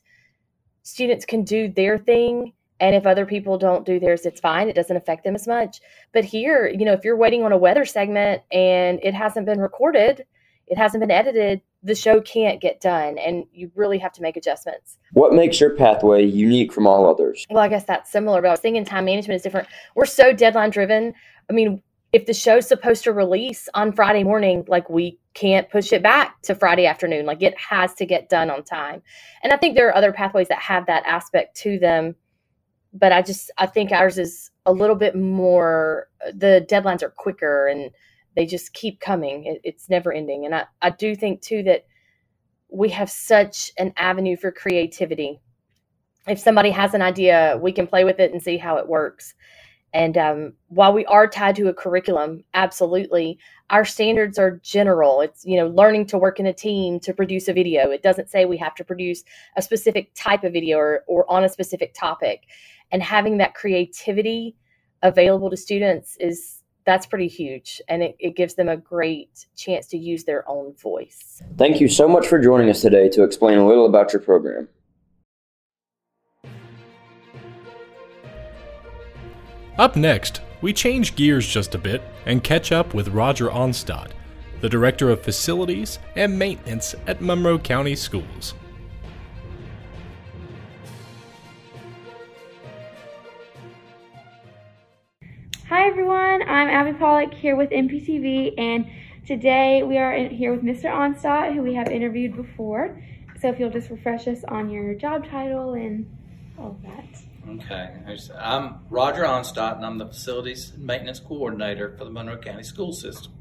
students 0.84 1.26
can 1.26 1.44
do 1.44 1.68
their 1.68 1.98
thing. 1.98 2.54
And 2.80 2.96
if 2.96 3.08
other 3.08 3.26
people 3.26 3.58
don't 3.58 3.86
do 3.86 4.00
theirs, 4.00 4.26
it's 4.26 4.40
fine. 4.40 4.70
It 4.70 4.76
doesn't 4.76 4.96
affect 4.96 5.24
them 5.24 5.36
as 5.36 5.48
much. 5.48 5.82
But 6.14 6.24
here, 6.24 6.68
you 6.68 6.86
know, 6.86 6.94
if 6.94 7.04
you're 7.04 7.18
waiting 7.18 7.44
on 7.44 7.52
a 7.52 7.58
weather 7.58 7.86
segment 7.86 8.44
and 8.52 9.00
it 9.02 9.16
hasn't 9.16 9.48
been 9.48 9.60
recorded, 9.60 10.26
it 10.68 10.78
hasn't 10.78 11.02
been 11.02 11.12
edited, 11.12 11.62
the 11.88 11.96
show 11.96 12.20
can't 12.20 12.60
get 12.60 12.82
done 12.82 13.18
and 13.18 13.46
you 13.54 13.72
really 13.74 13.98
have 13.98 14.12
to 14.12 14.22
make 14.22 14.36
adjustments. 14.36 14.98
What 15.14 15.34
makes 15.34 15.60
your 15.60 15.70
pathway 15.70 16.24
unique 16.24 16.74
from 16.74 16.86
all 16.86 17.10
others? 17.10 17.46
Well, 17.50 17.64
I 17.64 17.70
guess 17.70 17.86
that's 17.86 18.12
similar, 18.12 18.42
but 18.42 18.50
I 18.50 18.52
was 18.52 18.60
thinking 18.60 18.84
time 18.84 19.06
management 19.06 19.38
is 19.38 19.42
different. 19.42 19.70
We're 19.96 20.06
so 20.06 20.34
deadline 20.34 20.70
driven. 20.70 21.14
I 21.50 21.54
mean, 21.54 21.82
if 22.12 22.26
the 22.26 22.34
show's 22.34 22.68
supposed 22.68 23.06
to 23.06 23.14
release 23.14 23.70
on 23.74 23.94
Friday 23.94 24.26
morning, 24.26 24.66
like 24.68 24.90
we 24.90 25.18
can't 25.34 25.70
push 25.70 25.94
it 25.94 26.04
back 26.04 26.42
to 26.42 26.56
Friday 26.56 26.86
afternoon. 26.86 27.26
Like 27.26 27.42
it 27.42 27.58
has 27.58 27.94
to 27.96 28.06
get 28.06 28.28
done 28.28 28.50
on 28.50 28.64
time. 28.64 29.02
And 29.42 29.54
I 29.54 29.58
think 29.58 29.76
there 29.76 29.88
are 29.88 29.96
other 29.96 30.12
pathways 30.12 30.50
that 30.50 30.60
have 30.60 30.88
that 30.88 31.04
aspect 31.06 31.56
to 31.62 31.80
them. 31.80 32.16
But 32.94 33.14
I 33.14 33.22
just 33.22 33.50
I 33.58 33.66
think 33.66 33.94
ours 33.94 34.18
is 34.18 34.52
a 34.66 34.74
little 34.74 34.96
bit 34.96 35.16
more 35.16 36.08
the 36.34 36.66
deadlines 36.70 37.02
are 37.02 37.12
quicker 37.12 37.68
and 37.68 37.92
they 38.38 38.46
just 38.46 38.74
keep 38.74 39.00
coming. 39.00 39.46
It, 39.46 39.62
it's 39.64 39.90
never 39.90 40.14
ending. 40.14 40.46
And 40.46 40.54
I, 40.54 40.66
I 40.80 40.92
do 40.92 41.16
think 41.16 41.42
too 41.42 41.64
that 41.64 41.88
we 42.70 42.90
have 42.90 43.10
such 43.10 43.72
an 43.80 43.94
avenue 43.98 44.38
for 44.38 44.52
creativity. 44.52 45.42
If 46.28 46.38
somebody 46.38 46.70
has 46.70 46.94
an 46.94 47.02
idea, 47.02 47.58
we 47.60 47.72
can 47.72 47.88
play 47.88 48.04
with 48.04 48.20
it 48.20 48.32
and 48.32 48.42
see 48.42 48.58
how 48.58 48.78
it 48.78 48.88
works. 48.88 49.34
And 49.92 50.18
um, 50.20 50.54
while 50.68 50.94
we 50.94 51.04
are 51.08 51.28
tied 51.28 51.56
to 51.56 51.70
a 51.70 51.74
curriculum, 51.74 52.44
absolutely, 52.54 53.40
our 53.72 53.84
standards 53.84 54.38
are 54.38 54.60
general. 54.64 55.22
It's 55.22 55.44
you 55.44 55.58
know 55.58 55.68
learning 55.70 56.06
to 56.08 56.20
work 56.20 56.40
in 56.40 56.46
a 56.46 56.54
team 56.54 57.00
to 57.00 57.14
produce 57.14 57.48
a 57.48 57.54
video. 57.54 57.90
It 57.90 58.04
doesn't 58.04 58.30
say 58.30 58.46
we 58.46 58.58
have 58.58 58.76
to 58.76 58.84
produce 58.84 59.24
a 59.56 59.64
specific 59.64 60.12
type 60.14 60.44
of 60.44 60.54
video 60.54 60.78
or, 60.78 61.04
or 61.08 61.30
on 61.32 61.44
a 61.44 61.50
specific 61.50 61.96
topic. 61.96 62.44
And 62.92 63.02
having 63.02 63.38
that 63.38 63.56
creativity 63.56 64.56
available 65.02 65.50
to 65.50 65.58
students 65.58 66.18
is 66.20 66.57
that's 66.88 67.06
pretty 67.06 67.28
huge 67.28 67.82
and 67.90 68.02
it, 68.02 68.16
it 68.18 68.36
gives 68.36 68.56
them 68.56 68.70
a 68.70 68.78
great 68.78 69.46
chance 69.58 69.88
to 69.88 69.98
use 69.98 70.24
their 70.24 70.50
own 70.50 70.74
voice. 70.76 71.44
Thank 71.58 71.82
you 71.82 71.90
so 71.90 72.08
much 72.08 72.26
for 72.26 72.40
joining 72.40 72.70
us 72.70 72.82
today 72.82 73.10
to 73.10 73.24
explain 73.24 73.58
a 73.58 73.68
little 73.68 73.86
about 73.86 74.14
your 74.14 74.22
program. 74.22 74.70
Up 79.78 79.98
next, 79.98 80.42
we 80.62 80.72
change 80.72 81.16
gears 81.16 81.46
just 81.46 81.76
a 81.76 81.78
bit 81.78 82.02
and 82.26 82.42
catch 82.42 82.72
up 82.72 82.94
with 82.94 83.10
Roger 83.10 83.50
Onstad, 83.50 84.12
the 84.62 84.70
Director 84.70 85.10
of 85.10 85.22
Facilities 85.22 86.00
and 86.16 86.40
Maintenance 86.40 86.96
at 87.06 87.22
Monroe 87.22 87.60
County 87.60 87.96
Schools. 87.96 88.56
Abby 96.78 96.94
Pollock 96.94 97.34
here 97.34 97.56
with 97.56 97.72
MPTV 97.72 98.54
and 98.56 98.86
today 99.26 99.82
we 99.82 99.98
are 99.98 100.16
here 100.28 100.54
with 100.54 100.62
Mr. 100.62 100.84
Onstadt 100.84 101.56
who 101.56 101.64
we 101.64 101.74
have 101.74 101.88
interviewed 101.88 102.36
before. 102.36 103.02
So 103.42 103.50
if 103.50 103.58
you'll 103.58 103.72
just 103.72 103.90
refresh 103.90 104.28
us 104.28 104.44
on 104.44 104.70
your 104.70 104.94
job 104.94 105.28
title 105.28 105.74
and 105.74 106.08
all 106.56 106.68
of 106.68 106.82
that. 106.84 107.64
Okay, 107.66 108.20
I'm 108.38 108.76
Roger 108.92 109.24
Onstadt 109.24 109.78
and 109.78 109.88
I'm 109.88 109.98
the 109.98 110.06
Facilities 110.06 110.74
and 110.76 110.84
Maintenance 110.86 111.20
Coordinator 111.20 111.96
for 111.98 112.04
the 112.04 112.12
Monroe 112.12 112.38
County 112.38 112.62
School 112.62 112.94
System. 112.94 113.34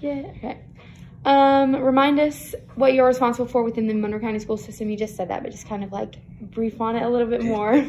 Yeah, 0.00 0.22
okay. 0.36 0.60
Um, 1.24 1.74
remind 1.74 2.20
us 2.20 2.54
what 2.76 2.94
you're 2.94 3.08
responsible 3.08 3.48
for 3.48 3.64
within 3.64 3.88
the 3.88 3.94
Monroe 3.94 4.20
County 4.20 4.38
School 4.38 4.56
System. 4.56 4.88
You 4.88 4.96
just 4.96 5.16
said 5.16 5.30
that, 5.30 5.42
but 5.42 5.50
just 5.50 5.66
kind 5.66 5.82
of 5.82 5.90
like 5.90 6.14
brief 6.40 6.80
on 6.80 6.94
it 6.94 7.02
a 7.02 7.08
little 7.08 7.26
bit 7.26 7.42
more. 7.56 7.84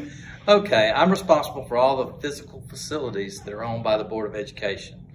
Okay, 0.49 0.91
I'm 0.95 1.11
responsible 1.11 1.63
for 1.65 1.77
all 1.77 2.03
the 2.03 2.13
physical 2.21 2.63
facilities 2.67 3.39
that 3.41 3.53
are 3.53 3.63
owned 3.63 3.83
by 3.83 3.97
the 3.97 4.03
Board 4.03 4.27
of 4.27 4.35
Education. 4.35 5.05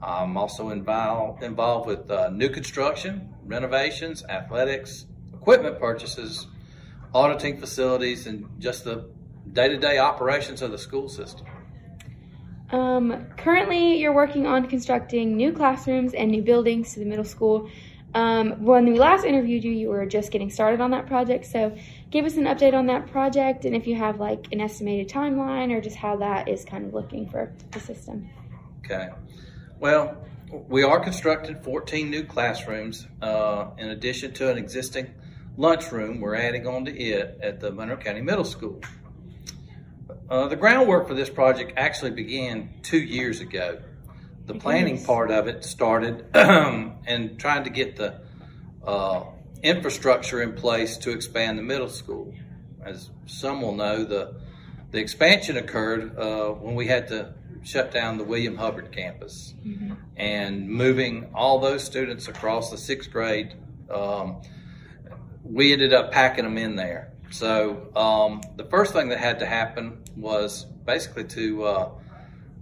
I'm 0.00 0.36
also 0.36 0.70
involved, 0.70 1.42
involved 1.42 1.88
with 1.88 2.08
uh, 2.08 2.30
new 2.30 2.48
construction, 2.48 3.34
renovations, 3.44 4.24
athletics, 4.26 5.06
equipment 5.32 5.80
purchases, 5.80 6.46
auditing 7.12 7.58
facilities, 7.58 8.28
and 8.28 8.48
just 8.60 8.84
the 8.84 9.10
day-to-day 9.52 9.98
operations 9.98 10.62
of 10.62 10.70
the 10.70 10.78
school 10.78 11.08
system. 11.08 11.44
Um, 12.70 13.26
currently, 13.36 13.98
you're 13.98 14.14
working 14.14 14.46
on 14.46 14.68
constructing 14.68 15.36
new 15.36 15.52
classrooms 15.52 16.14
and 16.14 16.30
new 16.30 16.42
buildings 16.42 16.94
to 16.94 17.00
the 17.00 17.06
middle 17.06 17.24
school. 17.24 17.68
Um, 18.14 18.64
when 18.64 18.86
we 18.86 18.96
last 18.96 19.24
interviewed 19.24 19.64
you, 19.64 19.72
you 19.72 19.88
were 19.88 20.06
just 20.06 20.30
getting 20.30 20.48
started 20.48 20.80
on 20.80 20.92
that 20.92 21.06
project. 21.06 21.46
So 21.46 21.76
give 22.10 22.24
us 22.24 22.36
an 22.36 22.44
update 22.44 22.72
on 22.72 22.86
that 22.86 23.08
project 23.08 23.64
and 23.64 23.74
if 23.74 23.86
you 23.86 23.96
have 23.96 24.20
like 24.20 24.46
an 24.52 24.60
estimated 24.60 25.08
timeline 25.08 25.72
or 25.72 25.80
just 25.80 25.96
how 25.96 26.16
that 26.18 26.48
is 26.48 26.64
kind 26.64 26.86
of 26.86 26.94
looking 26.94 27.28
for 27.28 27.52
the 27.72 27.80
system. 27.80 28.30
Okay. 28.84 29.08
Well, 29.80 30.16
we 30.68 30.84
are 30.84 31.00
constructing 31.00 31.60
14 31.60 32.08
new 32.08 32.22
classrooms 32.22 33.08
uh, 33.20 33.70
in 33.78 33.88
addition 33.88 34.32
to 34.34 34.50
an 34.50 34.58
existing 34.58 35.12
lunchroom. 35.56 36.20
We're 36.20 36.36
adding 36.36 36.66
on 36.68 36.84
to 36.84 36.96
it 36.96 37.38
at 37.42 37.58
the 37.58 37.72
Monroe 37.72 37.96
County 37.96 38.20
Middle 38.20 38.44
School. 38.44 38.80
Uh, 40.30 40.46
the 40.46 40.56
groundwork 40.56 41.08
for 41.08 41.14
this 41.14 41.28
project 41.28 41.72
actually 41.76 42.12
began 42.12 42.70
two 42.82 42.98
years 42.98 43.40
ago 43.40 43.80
the 44.46 44.54
planning 44.54 45.02
part 45.02 45.30
of 45.30 45.48
it 45.48 45.64
started 45.64 46.26
and 46.34 47.38
trying 47.38 47.64
to 47.64 47.70
get 47.70 47.96
the 47.96 48.20
uh, 48.86 49.24
infrastructure 49.62 50.42
in 50.42 50.52
place 50.52 50.98
to 50.98 51.10
expand 51.10 51.58
the 51.58 51.62
middle 51.62 51.88
school. 51.88 52.34
As 52.84 53.10
some 53.26 53.62
will 53.62 53.74
know, 53.74 54.04
the 54.04 54.36
the 54.90 55.00
expansion 55.00 55.56
occurred 55.56 56.16
uh, 56.16 56.50
when 56.50 56.76
we 56.76 56.86
had 56.86 57.08
to 57.08 57.34
shut 57.64 57.90
down 57.90 58.16
the 58.16 58.24
William 58.24 58.56
Hubbard 58.56 58.92
campus 58.92 59.54
mm-hmm. 59.66 59.94
and 60.16 60.68
moving 60.68 61.30
all 61.34 61.58
those 61.58 61.82
students 61.82 62.28
across 62.28 62.70
the 62.70 62.78
sixth 62.78 63.10
grade. 63.10 63.54
Um, 63.90 64.42
we 65.42 65.72
ended 65.72 65.92
up 65.92 66.12
packing 66.12 66.44
them 66.44 66.58
in 66.58 66.76
there. 66.76 67.12
So 67.30 67.90
um, 67.96 68.42
the 68.56 68.64
first 68.64 68.92
thing 68.92 69.08
that 69.08 69.18
had 69.18 69.40
to 69.40 69.46
happen 69.46 70.04
was 70.16 70.64
basically 70.64 71.24
to 71.24 71.64
uh, 71.64 71.90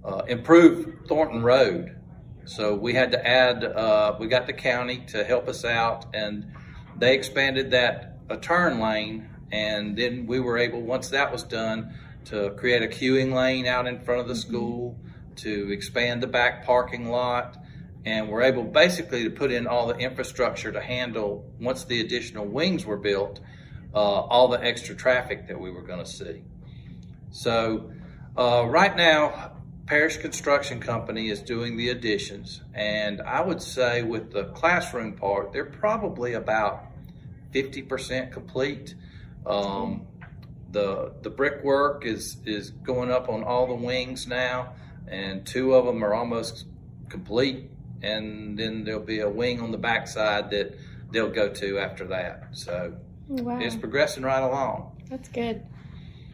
uh, 0.05 0.23
improve 0.29 1.07
Thornton 1.09 1.43
Road. 1.43 1.97
So 2.45 2.75
we 2.75 2.95
had 2.95 3.12
to 3.12 3.27
add, 3.27 3.65
uh, 3.65 4.17
we 4.19 4.27
got 4.27 4.47
the 4.47 4.53
county 4.53 5.05
to 5.09 5.25
help 5.25 5.49
us 5.49 5.65
out 5.65 6.07
and 6.15 6.53
they 6.99 7.15
expanded 7.15 7.71
that 7.71 8.19
a 8.29 8.37
turn 8.37 8.81
lane 8.81 9.29
and 9.53 9.97
then 9.97 10.27
we 10.27 10.41
were 10.41 10.59
able, 10.59 10.81
once 10.81 11.11
that 11.11 11.31
was 11.31 11.43
done, 11.43 11.95
to 12.25 12.51
create 12.57 12.83
a 12.83 12.87
queuing 12.87 13.33
lane 13.35 13.67
out 13.67 13.87
in 13.87 14.01
front 14.01 14.21
of 14.21 14.29
the 14.29 14.35
school, 14.35 14.99
to 15.37 15.71
expand 15.73 16.23
the 16.23 16.27
back 16.27 16.65
parking 16.65 17.11
lot, 17.11 17.59
and 18.05 18.29
we're 18.29 18.43
able 18.43 18.65
basically 18.65 19.25
to 19.25 19.31
put 19.31 19.53
in 19.53 19.67
all 19.67 19.87
the 19.87 19.97
infrastructure 19.97 20.73
to 20.73 20.81
handle, 20.81 21.45
once 21.61 21.85
the 21.85 22.01
additional 22.01 22.47
wings 22.47 22.87
were 22.87 22.97
built, 22.97 23.41
uh, 23.95 23.99
all 23.99 24.49
the 24.49 24.62
extra 24.62 24.95
traffic 24.95 25.49
that 25.49 25.61
we 25.61 25.71
were 25.71 25.83
gonna 25.83 26.07
see. 26.07 26.43
So 27.31 27.93
uh, 28.37 28.65
right 28.67 28.97
now, 28.97 29.52
Parrish 29.87 30.18
Construction 30.18 30.81
Company 30.81 31.29
is 31.29 31.40
doing 31.40 31.77
the 31.77 31.88
additions, 31.88 32.62
and 32.73 33.21
I 33.21 33.40
would 33.40 33.61
say 33.61 34.03
with 34.03 34.33
the 34.33 34.45
classroom 34.45 35.14
part, 35.14 35.53
they're 35.53 35.64
probably 35.64 36.35
about 36.35 36.85
50% 37.53 38.33
complete. 38.33 38.95
Um, 39.45 40.07
the 40.71 41.12
the 41.23 41.31
brickwork 41.31 42.07
is 42.07 42.38
is 42.47 42.71
going 42.71 43.11
up 43.11 43.29
on 43.29 43.42
all 43.45 43.66
the 43.66 43.75
wings 43.75 44.27
now, 44.27 44.75
and 45.07 45.45
two 45.47 45.75
of 45.75 45.85
them 45.85 46.03
are 46.05 46.14
almost 46.14 46.64
complete, 47.09 47.71
and 48.03 48.59
then 48.59 48.85
there'll 48.85 49.01
be 49.01 49.21
a 49.21 49.29
wing 49.29 49.61
on 49.61 49.71
the 49.71 49.79
backside 49.79 50.51
that 50.51 50.75
they'll 51.11 51.31
go 51.31 51.49
to 51.49 51.79
after 51.79 52.07
that. 52.07 52.49
So 52.53 52.95
wow. 53.29 53.59
it's 53.59 53.77
progressing 53.77 54.23
right 54.23 54.42
along. 54.42 54.97
That's 55.11 55.29
good. 55.29 55.62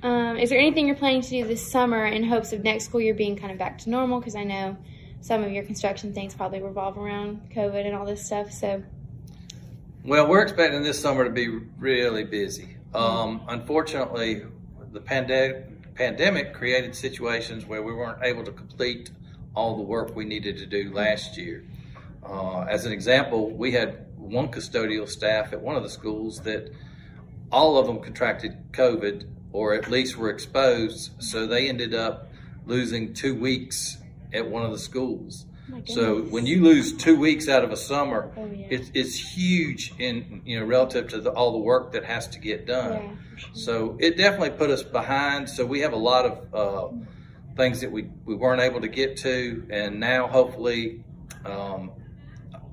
Um, 0.03 0.39
is 0.39 0.51
there 0.51 0.59
anything 0.59 0.87
you're 0.87 0.97
planning 0.97 1.23
to 1.23 1.29
do 1.29 1.45
this 1.45 1.71
summer 1.71 2.07
in 2.07 2.23
hopes 2.23 2.53
of 2.53 2.63
next 2.63 2.85
school 2.85 3.01
year 3.01 3.15
being 3.15 3.37
kind 3.37 3.51
of 3.51 3.59
back 3.59 3.79
to 3.79 3.91
normal? 3.91 4.21
Because 4.21 4.37
I 4.37 4.45
know 4.45 4.77
some 5.21 5.43
of 5.43 5.51
your 5.51 5.65
construction 5.65 6.15
things 6.15 6.35
probably 6.35 6.63
revolve 6.63 6.97
around 6.97 7.51
COVID 7.55 7.85
and 7.85 7.95
all 7.97 8.07
this 8.07 8.25
stuff. 8.25 8.53
So, 8.53 8.83
well, 10.05 10.29
we're 10.29 10.43
expecting 10.43 10.83
this 10.83 11.01
summer 11.01 11.25
to 11.25 11.31
be 11.31 11.49
really 11.79 12.25
busy. 12.25 12.77
Um, 12.95 13.43
unfortunately, 13.49 14.43
the 14.93 15.01
pandemic 15.01 15.95
pandemic 15.95 16.55
created 16.55 16.95
situations 16.95 17.67
where 17.67 17.83
we 17.83 17.93
weren't 17.93 18.23
able 18.23 18.45
to 18.45 18.53
complete 18.53 19.11
all 19.57 19.77
the 19.77 19.83
work 19.83 20.15
we 20.15 20.25
needed 20.25 20.57
to 20.59 20.67
do 20.67 20.93
last 20.93 21.37
year. 21.37 21.65
Uh, 22.25 22.61
as 22.63 22.87
an 22.87 22.93
example, 22.93 23.51
we 23.51 23.73
had 23.73 24.07
one 24.17 24.47
custodial 24.49 25.09
staff 25.09 25.53
at 25.53 25.61
one 25.61 25.75
of 25.75 25.83
the 25.83 25.91
schools 25.91 26.41
that 26.43 26.71
all 27.51 27.79
of 27.79 27.87
them 27.89 27.99
contracted 27.99 28.57
COVID 28.71 29.27
or 29.53 29.75
at 29.75 29.91
least 29.91 30.17
were 30.17 30.31
exposed. 30.31 31.11
So 31.23 31.47
they 31.47 31.69
ended 31.69 31.95
up 31.95 32.31
losing 32.67 33.15
two 33.15 33.35
weeks 33.35 33.99
at 34.33 34.49
one 34.49 34.65
of 34.65 34.73
the 34.73 34.79
schools. 34.79 35.47
So 35.85 36.23
when 36.23 36.47
you 36.47 36.63
lose 36.63 36.95
two 36.95 37.19
weeks 37.19 37.49
out 37.49 37.63
of 37.63 37.71
a 37.71 37.77
summer, 37.77 38.33
oh, 38.37 38.47
yeah. 38.47 38.69
it's, 38.71 38.91
it's 38.95 39.15
huge 39.15 39.93
in 39.99 40.43
you 40.45 40.59
know 40.59 40.65
relative 40.65 41.09
to 41.09 41.21
the, 41.21 41.31
all 41.31 41.53
the 41.53 41.59
work 41.59 41.93
that 41.93 42.05
has 42.05 42.27
to 42.29 42.39
get 42.39 42.67
done. 42.67 42.93
Yeah, 42.93 43.37
sure. 43.37 43.51
So 43.53 43.97
it 44.01 44.17
definitely 44.17 44.51
put 44.51 44.71
us 44.71 44.83
behind. 44.83 45.49
So 45.49 45.67
we 45.67 45.81
have 45.81 45.93
a 45.93 45.99
lot 45.99 46.25
of 46.25 46.55
uh, 46.55 46.97
things 47.57 47.81
that 47.83 47.93
we, 47.93 48.09
we 48.25 48.35
weren't 48.35 48.63
able 48.63 48.81
to 48.81 48.89
get 48.89 49.19
to, 49.19 49.67
and 49.71 50.01
now 50.01 50.27
hopefully 50.27 51.05
um, 51.45 51.91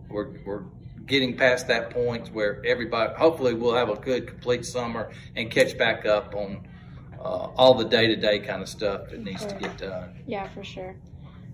we're, 0.10 0.30
we're 0.46 0.64
getting 1.06 1.38
past 1.38 1.68
that 1.68 1.90
point 1.92 2.30
where 2.30 2.62
everybody, 2.66 3.14
hopefully 3.16 3.54
we'll 3.54 3.76
have 3.76 3.90
a 3.90 3.96
good 3.96 4.28
complete 4.28 4.66
summer 4.66 5.12
and 5.36 5.52
catch 5.52 5.78
back 5.78 6.06
up 6.06 6.34
on 6.36 6.68
uh, 7.20 7.50
all 7.58 7.74
the 7.74 7.86
day-to-day 7.86 8.40
kind 8.40 8.62
of 8.62 8.70
stuff 8.70 9.10
that 9.10 9.20
needs 9.20 9.46
to 9.46 9.56
get 9.56 9.78
done. 9.78 10.16
Yeah, 10.28 10.48
for 10.50 10.64
sure. 10.64 10.96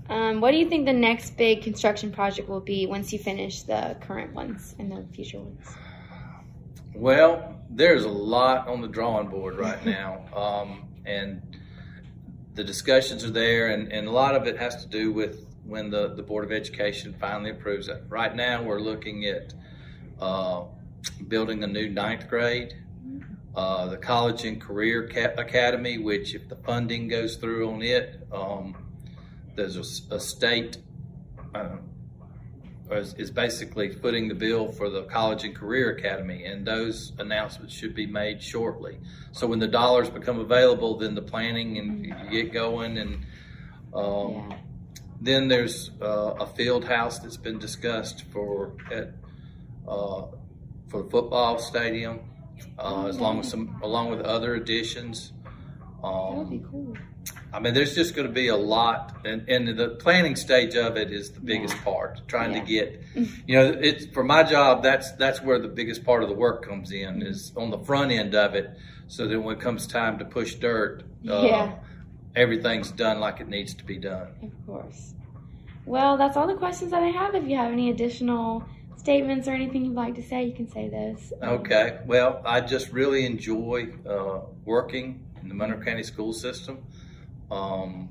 Um, 0.09 0.41
what 0.41 0.51
do 0.51 0.57
you 0.57 0.67
think 0.67 0.85
the 0.85 0.93
next 0.93 1.37
big 1.37 1.61
construction 1.61 2.11
project 2.11 2.49
will 2.49 2.59
be 2.59 2.85
once 2.85 3.13
you 3.13 3.19
finish 3.19 3.63
the 3.63 3.95
current 4.01 4.33
ones 4.33 4.75
and 4.79 4.91
the 4.91 5.05
future 5.13 5.39
ones? 5.39 5.67
Well, 6.93 7.55
there's 7.69 8.03
a 8.03 8.09
lot 8.09 8.67
on 8.67 8.81
the 8.81 8.87
drawing 8.87 9.27
board 9.27 9.55
right 9.55 9.83
now. 9.85 10.25
Um, 10.35 10.89
and 11.05 11.41
the 12.53 12.63
discussions 12.63 13.23
are 13.23 13.31
there, 13.31 13.69
and, 13.69 13.91
and 13.91 14.07
a 14.07 14.11
lot 14.11 14.35
of 14.35 14.47
it 14.47 14.57
has 14.57 14.83
to 14.83 14.89
do 14.89 15.11
with 15.13 15.45
when 15.65 15.89
the, 15.89 16.13
the 16.15 16.23
Board 16.23 16.43
of 16.43 16.51
Education 16.51 17.15
finally 17.19 17.51
approves 17.51 17.87
it. 17.87 18.03
Right 18.09 18.35
now, 18.35 18.63
we're 18.63 18.79
looking 18.81 19.25
at 19.25 19.53
uh, 20.19 20.63
building 21.27 21.63
a 21.63 21.67
new 21.67 21.89
ninth 21.89 22.27
grade. 22.29 22.75
Uh, 23.55 23.87
the 23.87 23.97
College 23.97 24.45
and 24.45 24.61
Career 24.61 25.09
Ca- 25.11 25.33
Academy, 25.37 25.97
which 25.97 26.35
if 26.35 26.47
the 26.47 26.55
funding 26.55 27.07
goes 27.09 27.35
through 27.35 27.69
on 27.69 27.81
it, 27.81 28.25
um, 28.31 28.75
there's 29.55 29.75
a, 29.75 30.15
a 30.15 30.19
state 30.19 30.77
uh, 31.53 31.77
is, 32.91 33.13
is 33.15 33.29
basically 33.29 33.89
footing 33.89 34.29
the 34.29 34.35
bill 34.35 34.71
for 34.71 34.89
the 34.89 35.03
College 35.03 35.43
and 35.43 35.55
Career 35.55 35.95
Academy, 35.95 36.45
and 36.45 36.65
those 36.65 37.11
announcements 37.19 37.73
should 37.73 37.93
be 37.93 38.05
made 38.05 38.41
shortly. 38.41 38.99
So 39.33 39.47
when 39.47 39.59
the 39.59 39.67
dollars 39.67 40.09
become 40.09 40.39
available, 40.39 40.97
then 40.97 41.15
the 41.15 41.21
planning 41.21 41.77
and 41.77 42.05
you 42.05 42.13
get 42.29 42.53
going, 42.53 42.97
and 42.97 43.25
um, 43.93 44.47
Yeah. 44.49 44.57
Then 45.21 45.47
there's 45.47 45.91
uh, 46.01 46.33
a 46.39 46.47
field 46.47 46.85
house 46.85 47.19
that's 47.19 47.37
been 47.37 47.59
discussed 47.59 48.23
for 48.33 48.73
at 48.91 49.13
uh, 49.87 50.23
for 50.89 51.03
the 51.03 51.09
football 51.09 51.57
stadium, 51.59 52.19
uh, 52.77 53.05
as 53.07 53.19
long 53.19 53.39
as 53.39 53.49
some 53.49 53.79
along 53.83 54.09
with 54.11 54.21
other 54.21 54.55
additions. 54.55 55.31
That 56.03 56.33
would 56.35 56.49
be 56.49 56.57
Um, 56.57 56.67
cool. 56.69 56.97
I 57.53 57.59
mean, 57.59 57.73
there's 57.73 57.93
just 57.95 58.15
going 58.15 58.27
to 58.27 58.33
be 58.33 58.47
a 58.47 58.55
lot, 58.55 59.17
and, 59.25 59.47
and 59.49 59.77
the 59.77 59.89
planning 59.89 60.35
stage 60.37 60.75
of 60.75 60.95
it 60.97 61.11
is 61.11 61.31
the 61.31 61.41
biggest 61.41 61.75
Yeah. 61.75 61.83
part. 61.83 62.21
Trying 62.27 62.53
Yeah. 62.53 62.61
to 62.61 62.65
get, 62.65 63.01
you 63.47 63.55
know, 63.57 63.65
it's 63.79 64.05
for 64.07 64.23
my 64.23 64.43
job. 64.43 64.81
That's 64.83 65.11
that's 65.13 65.41
where 65.43 65.59
the 65.59 65.67
biggest 65.67 66.03
part 66.03 66.23
of 66.23 66.29
the 66.29 66.35
work 66.35 66.65
comes 66.65 66.91
in 66.91 67.21
is 67.21 67.51
on 67.55 67.69
the 67.69 67.77
front 67.79 68.11
end 68.11 68.33
of 68.35 68.55
it. 68.55 68.69
So 69.07 69.27
that 69.27 69.39
when 69.39 69.57
it 69.57 69.61
comes 69.61 69.85
time 69.85 70.17
to 70.19 70.25
push 70.25 70.55
dirt, 70.55 71.03
uh, 71.29 71.45
Yeah. 71.45 71.73
Everything's 72.35 72.91
done 72.91 73.19
like 73.19 73.39
it 73.39 73.47
needs 73.47 73.73
to 73.75 73.83
be 73.83 73.97
done. 73.97 74.27
Of 74.43 74.65
course. 74.65 75.13
Well, 75.85 76.17
that's 76.17 76.37
all 76.37 76.47
the 76.47 76.55
questions 76.55 76.91
that 76.91 77.01
I 77.01 77.07
have. 77.07 77.35
If 77.35 77.47
you 77.47 77.57
have 77.57 77.71
any 77.71 77.89
additional 77.89 78.63
statements 78.97 79.47
or 79.47 79.51
anything 79.51 79.85
you'd 79.85 79.95
like 79.95 80.15
to 80.15 80.23
say, 80.23 80.43
you 80.43 80.53
can 80.53 80.69
say 80.69 80.89
those. 80.89 81.33
Okay. 81.41 81.99
Well, 82.05 82.41
I 82.45 82.61
just 82.61 82.91
really 82.91 83.25
enjoy 83.25 83.93
uh, 84.07 84.41
working 84.63 85.25
in 85.41 85.49
the 85.49 85.55
Monroe 85.55 85.83
County 85.83 86.03
school 86.03 86.33
system. 86.33 86.83
Um, 87.49 88.09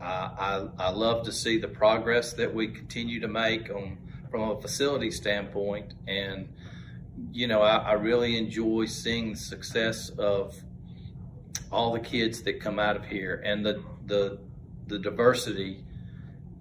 I, 0.00 0.68
I, 0.78 0.86
I 0.86 0.90
love 0.90 1.24
to 1.24 1.32
see 1.32 1.58
the 1.58 1.68
progress 1.68 2.34
that 2.34 2.54
we 2.54 2.68
continue 2.68 3.20
to 3.20 3.28
make 3.28 3.70
on 3.70 3.98
from 4.30 4.50
a 4.50 4.60
facility 4.60 5.10
standpoint, 5.10 5.94
and 6.06 6.48
you 7.32 7.46
know, 7.46 7.60
I, 7.60 7.76
I 7.76 7.92
really 7.92 8.38
enjoy 8.38 8.86
seeing 8.86 9.32
the 9.32 9.38
success 9.38 10.10
of 10.10 10.56
all 11.72 11.92
the 11.92 12.00
kids 12.00 12.42
that 12.42 12.60
come 12.60 12.78
out 12.78 12.96
of 12.96 13.04
here 13.06 13.42
and 13.44 13.64
the 13.64 13.82
the 14.06 14.38
the 14.86 14.98
diversity 14.98 15.82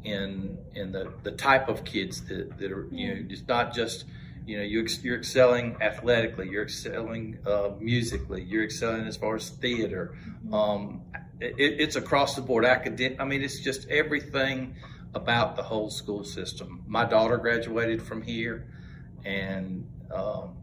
in 0.04 0.58
in 0.74 0.92
the 0.92 1.12
the 1.24 1.32
type 1.32 1.68
of 1.68 1.84
kids 1.84 2.22
that, 2.28 2.58
that 2.58 2.72
are 2.72 2.88
you 2.92 3.08
know 3.08 3.26
it's 3.30 3.48
not 3.48 3.74
just 3.74 4.06
you 4.46 4.58
know 4.58 4.64
you 4.64 4.82
ex- 4.82 5.04
you're 5.04 5.18
excelling 5.18 5.76
athletically 5.82 6.50
you're 6.50 6.64
excelling 6.64 7.38
uh, 7.46 7.70
musically 7.80 8.42
you're 8.42 8.64
excelling 8.64 9.06
as 9.06 9.18
far 9.18 9.36
as 9.36 9.50
theater. 9.50 10.16
Um, 10.52 11.02
it, 11.40 11.56
it's 11.58 11.96
across 11.96 12.36
the 12.36 12.42
board. 12.42 12.66
Academic 12.66 13.20
i 13.20 13.26
mean 13.26 13.42
it's 13.44 13.60
just 13.60 13.88
everything 13.90 14.76
about 15.14 15.56
the 15.56 15.64
whole 15.64 15.90
school 15.90 16.24
system. 16.24 16.84
My 16.88 17.06
daughter 17.06 17.38
graduated 17.38 18.02
from 18.02 18.22
here 18.22 18.66
and 19.26 19.88
um, 20.14 20.56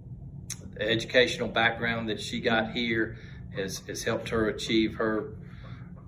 the 0.74 0.88
educational 0.88 1.48
background 1.48 2.08
that 2.08 2.20
she 2.20 2.40
got 2.40 2.72
here 2.72 3.18
has, 3.56 3.82
has 3.87 4.04
helped 4.04 4.28
her 4.28 4.48
achieve 4.48 4.96
her 4.96 5.34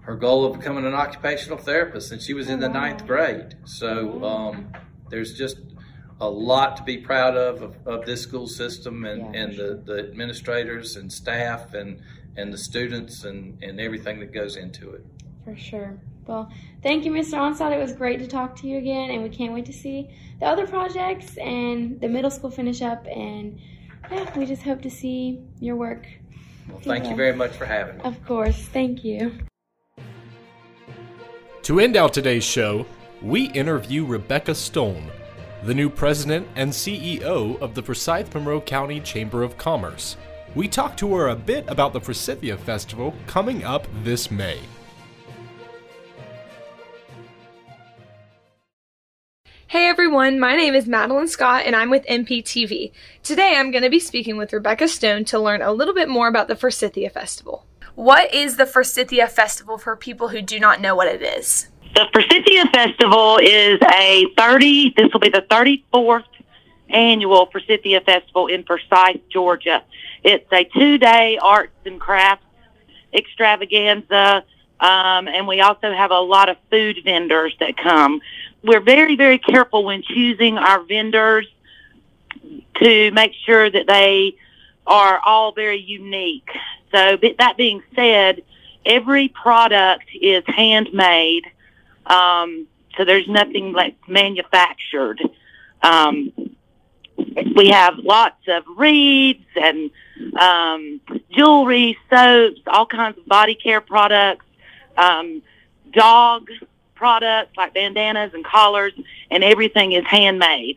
her 0.03 0.17
goal 0.17 0.47
of 0.47 0.59
becoming 0.59 0.87
an 0.87 0.95
occupational 0.95 1.59
therapist 1.59 2.11
and 2.11 2.23
she 2.23 2.33
was 2.33 2.49
in 2.49 2.61
the 2.61 2.69
ninth 2.69 3.07
grade 3.07 3.55
so 3.65 4.25
um, 4.25 4.73
there's 5.09 5.35
just 5.35 5.59
a 6.21 6.29
lot 6.29 6.77
to 6.77 6.83
be 6.83 6.99
proud 6.99 7.37
of 7.37 7.63
of, 7.63 7.77
of 7.87 8.07
this 8.07 8.23
school 8.23 8.47
system 8.47 9.05
and, 9.05 9.35
Yeah, 9.35 9.41
and 9.43 9.55
for 9.55 9.63
the, 9.63 9.83
the 9.85 9.99
administrators 10.01 10.97
and 10.97 11.13
staff 11.13 11.75
and 11.75 12.01
and 12.37 12.53
the 12.53 12.59
students 12.59 13.25
and, 13.25 13.63
and 13.63 13.81
everything 13.81 14.21
that 14.21 14.33
goes 14.33 14.57
into 14.57 14.91
it 14.91 15.05
For 15.45 15.57
sure. 15.57 15.99
Well, 16.27 16.49
thank 16.81 17.05
you, 17.05 17.11
Mr. 17.11 17.35
Onstott. 17.35 17.73
It 17.73 17.81
was 17.81 17.93
great 17.93 18.21
to 18.21 18.29
talk 18.29 18.55
to 18.57 18.69
you 18.69 18.79
again, 18.79 19.11
and 19.11 19.23
we 19.23 19.31
can't 19.31 19.53
wait 19.53 19.67
to 19.67 19.73
see 19.73 20.09
the 20.39 20.47
other 20.47 20.65
projects 20.65 21.37
and 21.39 22.01
the 22.01 22.09
middle 22.09 22.31
school 22.31 22.53
finish 22.53 22.83
up. 22.83 23.05
And 23.07 23.59
yeah, 24.13 24.39
we 24.39 24.47
just 24.47 24.63
hope 24.63 24.81
to 24.83 24.91
see 24.91 25.41
your 25.59 25.75
work. 25.75 26.07
Well 26.69 26.81
thank 26.81 27.05
Yeah. 27.05 27.11
you 27.11 27.17
very 27.17 27.35
much 27.37 27.53
for 27.53 27.65
having 27.67 27.97
me 27.99 28.03
Of 28.05 28.25
course. 28.27 28.57
Thank 28.73 29.05
you. 29.05 29.33
To 31.63 31.79
end 31.81 31.97
out 31.97 32.13
today's 32.15 32.45
show, 32.45 32.87
we 33.23 33.51
interview 33.53 34.05
Rebecca 34.05 34.55
Stone, 34.55 35.11
the 35.65 35.75
new 35.75 35.91
president 35.91 36.49
and 36.57 36.71
CEO 36.73 37.61
of 37.61 37.75
the 37.75 37.83
Forsyth 37.83 38.35
Monroe 38.35 38.61
County 38.61 38.99
Chamber 39.01 39.43
of 39.43 39.57
Commerce. 39.59 40.17
We 40.55 40.67
talked 40.69 40.99
to 41.01 41.15
her 41.15 41.29
a 41.29 41.37
bit 41.37 41.65
about 41.69 41.93
the 41.93 42.01
Forsythia 42.01 42.57
Festival 42.57 43.15
coming 43.27 43.63
up 43.63 43.87
this 44.03 44.31
May. 44.31 44.59
Hey 49.71 49.87
everyone, 49.87 50.41
my 50.41 50.57
name 50.57 50.75
is 50.75 50.89
Madeline 50.89 51.29
Scott 51.29 51.63
and 51.65 51.77
I'm 51.77 51.91
with 51.91 52.05
MPTV. 52.07 52.91
Today 53.23 53.55
I'm 53.55 53.71
going 53.71 53.85
to 53.85 53.89
be 53.89 54.01
speaking 54.01 54.37
with 54.37 54.53
Rebecca 54.53 54.89
Stone 54.89 55.27
to 55.27 55.39
learn 55.39 55.63
a 55.63 55.71
little 55.71 55.95
bit 55.95 56.09
more 56.09 56.27
about 56.27 56.49
the 56.49 56.57
Forsythia 56.57 57.09
Festival. 57.09 57.65
What 57.95 58.35
is 58.35 58.57
the 58.57 58.67
Forsythia 58.67 59.29
Festival 59.29 59.79
for 59.79 59.95
people 59.95 60.27
who 60.27 60.43
do 60.43 60.59
not 60.59 60.81
know 60.81 60.97
what 60.97 61.07
it 61.07 61.23
is? 61.23 61.69
The 61.95 62.07
Forsythia 62.13 62.65
Festival 62.75 63.39
is 63.41 63.79
a 63.95 64.27
30, 64.37 64.95
this 64.97 65.13
will 65.13 65.21
be 65.21 65.29
the 65.29 65.47
34th 65.49 66.25
annual 66.89 67.47
Forsythia 67.47 68.01
Festival 68.01 68.49
in 68.49 68.65
Forsyth, 68.65 69.21
Georgia. 69.29 69.85
It's 70.25 70.53
a 70.53 70.65
two 70.65 70.99
day 70.99 71.39
arts 71.41 71.77
and 71.85 72.01
crafts 72.01 72.45
extravaganza, 73.15 74.43
um, 74.81 75.29
and 75.29 75.47
we 75.47 75.61
also 75.61 75.93
have 75.93 76.11
a 76.11 76.19
lot 76.19 76.49
of 76.49 76.57
food 76.71 76.97
vendors 77.05 77.55
that 77.61 77.77
come. 77.77 78.21
We're 78.63 78.81
very, 78.81 79.17
very 79.17 79.39
careful 79.39 79.85
when 79.85 80.03
choosing 80.03 80.59
our 80.59 80.83
vendors 80.83 81.47
to 82.77 83.11
make 83.13 83.33
sure 83.45 83.71
that 83.71 83.87
they 83.87 84.37
are 84.87 85.21
all 85.25 85.53
very 85.53 85.81
unique. 85.81 86.49
So, 86.93 87.17
that 87.39 87.57
being 87.57 87.83
said, 87.95 88.43
every 88.85 89.29
product 89.29 90.07
is 90.21 90.43
handmade. 90.47 91.45
Um, 92.07 92.67
so 92.97 93.05
there's 93.05 93.29
nothing 93.29 93.73
like 93.73 93.97
manufactured. 94.09 95.21
Um, 95.83 96.33
we 97.55 97.69
have 97.69 97.99
lots 97.99 98.43
of 98.49 98.65
reeds 98.77 99.45
and 99.57 99.91
um, 100.39 101.01
jewelry, 101.31 101.97
soaps, 102.09 102.61
all 102.67 102.87
kinds 102.87 103.19
of 103.19 103.27
body 103.27 103.55
care 103.55 103.81
products, 103.81 104.47
um, 104.97 105.43
dog 105.93 106.49
products 107.01 107.57
like 107.57 107.73
bandanas 107.73 108.35
and 108.35 108.45
collars, 108.45 108.93
and 109.31 109.43
everything 109.43 109.93
is 109.93 110.05
handmade. 110.05 110.77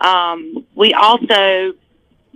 Um, 0.00 0.66
we 0.74 0.92
also 0.92 1.74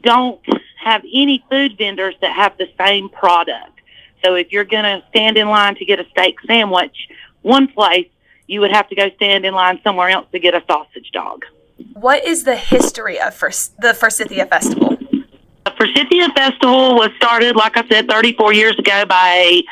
don't 0.01 0.41
have 0.81 1.03
any 1.13 1.45
food 1.51 1.77
vendors 1.77 2.15
that 2.21 2.31
have 2.31 2.57
the 2.59 2.69
same 2.79 3.09
product. 3.09 3.81
So 4.23 4.37
if 4.37 4.53
you're 4.53 4.65
going 4.65 4.85
to 4.85 5.03
stand 5.09 5.37
in 5.37 5.49
line 5.49 5.75
to 5.77 5.85
get 5.85 5.99
a 5.99 6.09
steak 6.11 6.37
sandwich, 6.47 7.09
one 7.43 7.67
place, 7.67 8.07
you 8.47 8.61
would 8.61 8.71
have 8.71 8.89
to 8.91 8.95
go 8.95 9.11
stand 9.17 9.45
in 9.45 9.53
line 9.53 9.81
somewhere 9.83 10.11
else 10.11 10.27
to 10.31 10.39
get 10.39 10.55
a 10.55 10.63
sausage 10.69 11.11
dog. 11.13 11.45
What 11.95 12.25
is 12.25 12.45
the 12.45 12.55
history 12.55 13.21
of 13.21 13.37
the 13.81 13.95
Forsythia 13.99 14.47
Festival? 14.47 14.97
The 15.65 15.73
Forsythia 15.77 16.29
Festival 16.37 16.95
was 16.95 17.11
started, 17.17 17.57
like 17.57 17.77
I 17.77 17.89
said, 17.89 18.09
34 18.09 18.53
years 18.53 18.79
ago 18.79 19.05
by 19.07 19.65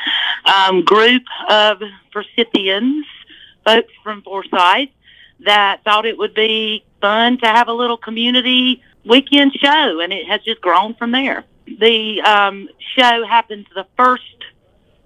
a 0.47 0.51
um, 0.51 0.83
group 0.83 1.23
of 1.49 1.81
Forsythians, 2.13 3.03
folks 3.63 3.91
from 4.03 4.21
Forsyth, 4.21 4.89
that 5.41 5.83
thought 5.83 6.05
it 6.05 6.17
would 6.17 6.33
be 6.33 6.83
fun 7.01 7.37
to 7.39 7.47
have 7.47 7.67
a 7.67 7.73
little 7.73 7.97
community 7.97 8.81
weekend 9.05 9.53
show, 9.53 9.99
and 9.99 10.13
it 10.13 10.25
has 10.27 10.41
just 10.41 10.61
grown 10.61 10.93
from 10.95 11.11
there. 11.11 11.43
The 11.79 12.21
um, 12.21 12.69
show 12.97 13.25
happens 13.25 13.65
the 13.75 13.85
first 13.97 14.23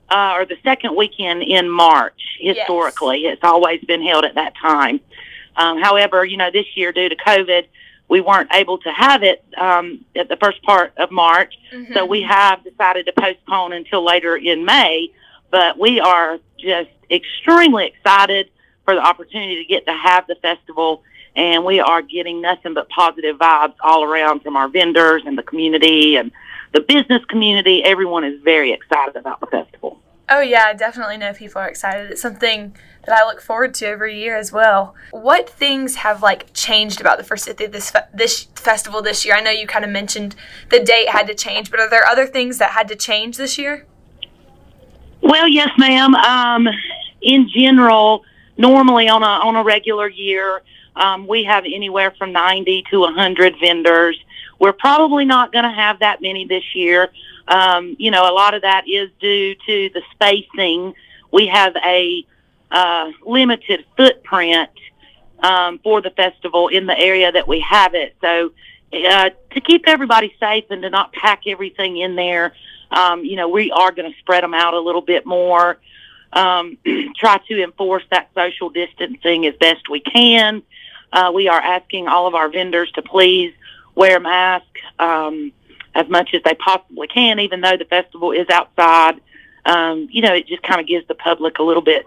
uh, 0.09 0.33
or 0.35 0.45
the 0.45 0.57
second 0.63 0.95
weekend 0.95 1.43
in 1.43 1.69
March. 1.69 2.21
Historically, 2.39 3.25
it's 3.25 3.43
always 3.43 3.81
been 3.81 4.01
held 4.01 4.25
at 4.25 4.35
that 4.35 4.55
time. 4.55 4.99
Um, 5.55 5.81
however, 5.81 6.23
you 6.23 6.37
know, 6.37 6.51
this 6.51 6.65
year 6.75 6.91
due 6.91 7.09
to 7.09 7.15
COVID, 7.15 7.65
we 8.09 8.21
weren't 8.21 8.53
able 8.53 8.77
to 8.79 8.91
have 8.91 9.23
it 9.23 9.43
um, 9.57 10.05
at 10.15 10.29
the 10.29 10.37
first 10.37 10.61
part 10.63 10.93
of 10.97 11.11
March, 11.11 11.55
so 11.93 12.05
we 12.05 12.21
have 12.21 12.63
decided 12.63 13.05
to 13.07 13.11
postpone 13.11 13.73
until 13.73 14.03
later 14.05 14.37
in 14.37 14.63
May. 14.63 15.11
But 15.51 15.77
we 15.77 15.99
are 15.99 16.39
just 16.57 16.89
extremely 17.09 17.87
excited 17.87 18.49
for 18.85 18.95
the 18.95 19.01
opportunity 19.01 19.55
to 19.57 19.65
get 19.65 19.85
to 19.85 19.93
have 19.93 20.27
the 20.27 20.35
festival, 20.35 21.03
and 21.35 21.65
we 21.65 21.79
are 21.79 22.01
getting 22.01 22.41
nothing 22.41 22.73
but 22.73 22.89
positive 22.89 23.37
vibes 23.37 23.75
all 23.81 24.03
around 24.03 24.41
from 24.41 24.55
our 24.55 24.67
vendors 24.67 25.23
and 25.25 25.37
the 25.37 25.43
community 25.43 26.15
and 26.15 26.31
the 26.73 26.81
business 26.81 27.23
community. 27.25 27.83
Everyone 27.83 28.23
is 28.23 28.41
very 28.41 28.71
excited 28.71 29.15
about 29.15 29.39
the 29.39 29.47
festival. 29.47 29.99
Oh, 30.29 30.41
yeah, 30.41 30.65
I 30.67 30.73
definitely 30.73 31.17
know 31.17 31.31
people 31.33 31.61
are 31.61 31.69
excited. 31.69 32.11
It's 32.11 32.21
something 32.21 32.75
that 33.05 33.17
I 33.17 33.25
look 33.25 33.39
forward 33.39 33.73
to 33.75 33.87
every 33.87 34.19
year 34.19 34.35
as 34.35 34.51
well. 34.51 34.93
What 35.11 35.49
things 35.49 35.95
have 35.95 36.21
like 36.21 36.53
changed 36.53 36.99
about 36.99 37.17
the 37.17 37.23
Forsythia 37.23 37.69
this 37.69 37.93
this 38.13 38.47
festival 38.55 39.01
this 39.01 39.25
year? 39.25 39.35
I 39.35 39.41
know 39.41 39.51
you 39.51 39.65
kind 39.65 39.85
of 39.85 39.91
mentioned 39.91 40.35
the 40.69 40.81
date 40.81 41.09
had 41.09 41.27
to 41.27 41.35
change, 41.35 41.71
but 41.71 41.79
are 41.79 41.89
there 41.89 42.05
other 42.05 42.27
things 42.27 42.57
that 42.57 42.71
had 42.71 42.89
to 42.89 42.95
change 42.97 43.37
this 43.37 43.57
year? 43.57 43.85
Well, 45.21 45.47
yes, 45.47 45.69
ma'am. 45.77 46.13
Um, 46.15 46.67
in 47.27 47.49
general, 47.49 48.23
normally 48.57 49.09
on 49.09 49.21
a 49.21 49.25
on 49.47 49.55
a 49.55 49.63
regular 49.63 50.07
year, 50.07 50.63
um, 50.95 51.27
we 51.27 51.43
have 51.43 51.65
anywhere 51.65 52.11
from 52.17 52.31
ninety 52.31 52.83
to 52.89 53.05
hundred 53.05 53.55
vendors. 53.59 54.17
We're 54.59 54.73
probably 54.73 55.25
not 55.25 55.51
going 55.51 55.65
to 55.65 55.71
have 55.71 55.99
that 55.99 56.21
many 56.21 56.45
this 56.45 56.63
year. 56.73 57.09
Um, 57.47 57.95
you 57.99 58.09
know, 58.09 58.23
a 58.23 58.33
lot 58.33 58.55
of 58.55 58.63
that 58.63 58.85
is 58.87 59.09
due 59.19 59.53
to 59.53 59.89
the 59.93 60.01
spacing. 60.13 60.93
We 61.31 61.47
have 61.47 61.75
a 61.75 62.25
uh, 62.71 63.11
limited 63.25 63.85
footprint 63.95 64.71
um, 65.41 65.79
for 65.79 66.01
the 66.01 66.09
festival 66.09 66.69
in 66.69 66.87
the 66.87 66.97
area 66.97 67.31
that 67.31 67.47
we 67.47 67.59
have 67.59 67.93
it. 67.93 68.15
So, 68.21 68.51
uh, 68.93 69.29
to 69.51 69.61
keep 69.61 69.83
everybody 69.85 70.33
safe 70.39 70.65
and 70.69 70.81
to 70.81 70.89
not 70.89 71.11
pack 71.11 71.41
everything 71.45 71.97
in 71.97 72.15
there, 72.15 72.53
um, 72.89 73.23
you 73.23 73.35
know, 73.35 73.49
we 73.49 73.69
are 73.71 73.91
going 73.91 74.11
to 74.11 74.17
spread 74.19 74.43
them 74.43 74.53
out 74.53 74.73
a 74.73 74.79
little 74.79 75.01
bit 75.01 75.25
more. 75.25 75.77
Um, 76.37 76.77
try 77.17 77.39
to 77.47 77.63
enforce 77.63 78.03
that 78.11 78.29
social 78.35 78.69
distancing 78.69 79.45
as 79.47 79.55
best 79.55 79.89
we 79.89 79.99
can. 79.99 80.61
Uh, 81.11 81.31
we 81.33 81.47
are 81.47 81.59
asking 81.59 82.07
all 82.07 82.27
of 82.27 82.35
our 82.35 82.49
vendors 82.49 82.91
to 82.91 83.01
please 83.01 83.53
wear 83.95 84.19
masks 84.19 84.81
um, 84.99 85.51
as 85.95 86.07
much 86.09 86.33
as 86.33 86.43
they 86.43 86.53
possibly 86.53 87.07
can, 87.07 87.39
even 87.39 87.61
though 87.61 87.75
the 87.75 87.85
festival 87.85 88.31
is 88.31 88.47
outside. 88.49 89.19
Um, 89.65 90.07
you 90.11 90.21
know, 90.21 90.33
it 90.33 90.47
just 90.47 90.61
kind 90.63 90.79
of 90.79 90.87
gives 90.87 91.07
the 91.07 91.15
public 91.15 91.57
a 91.57 91.63
little 91.63 91.81
bit 91.81 92.05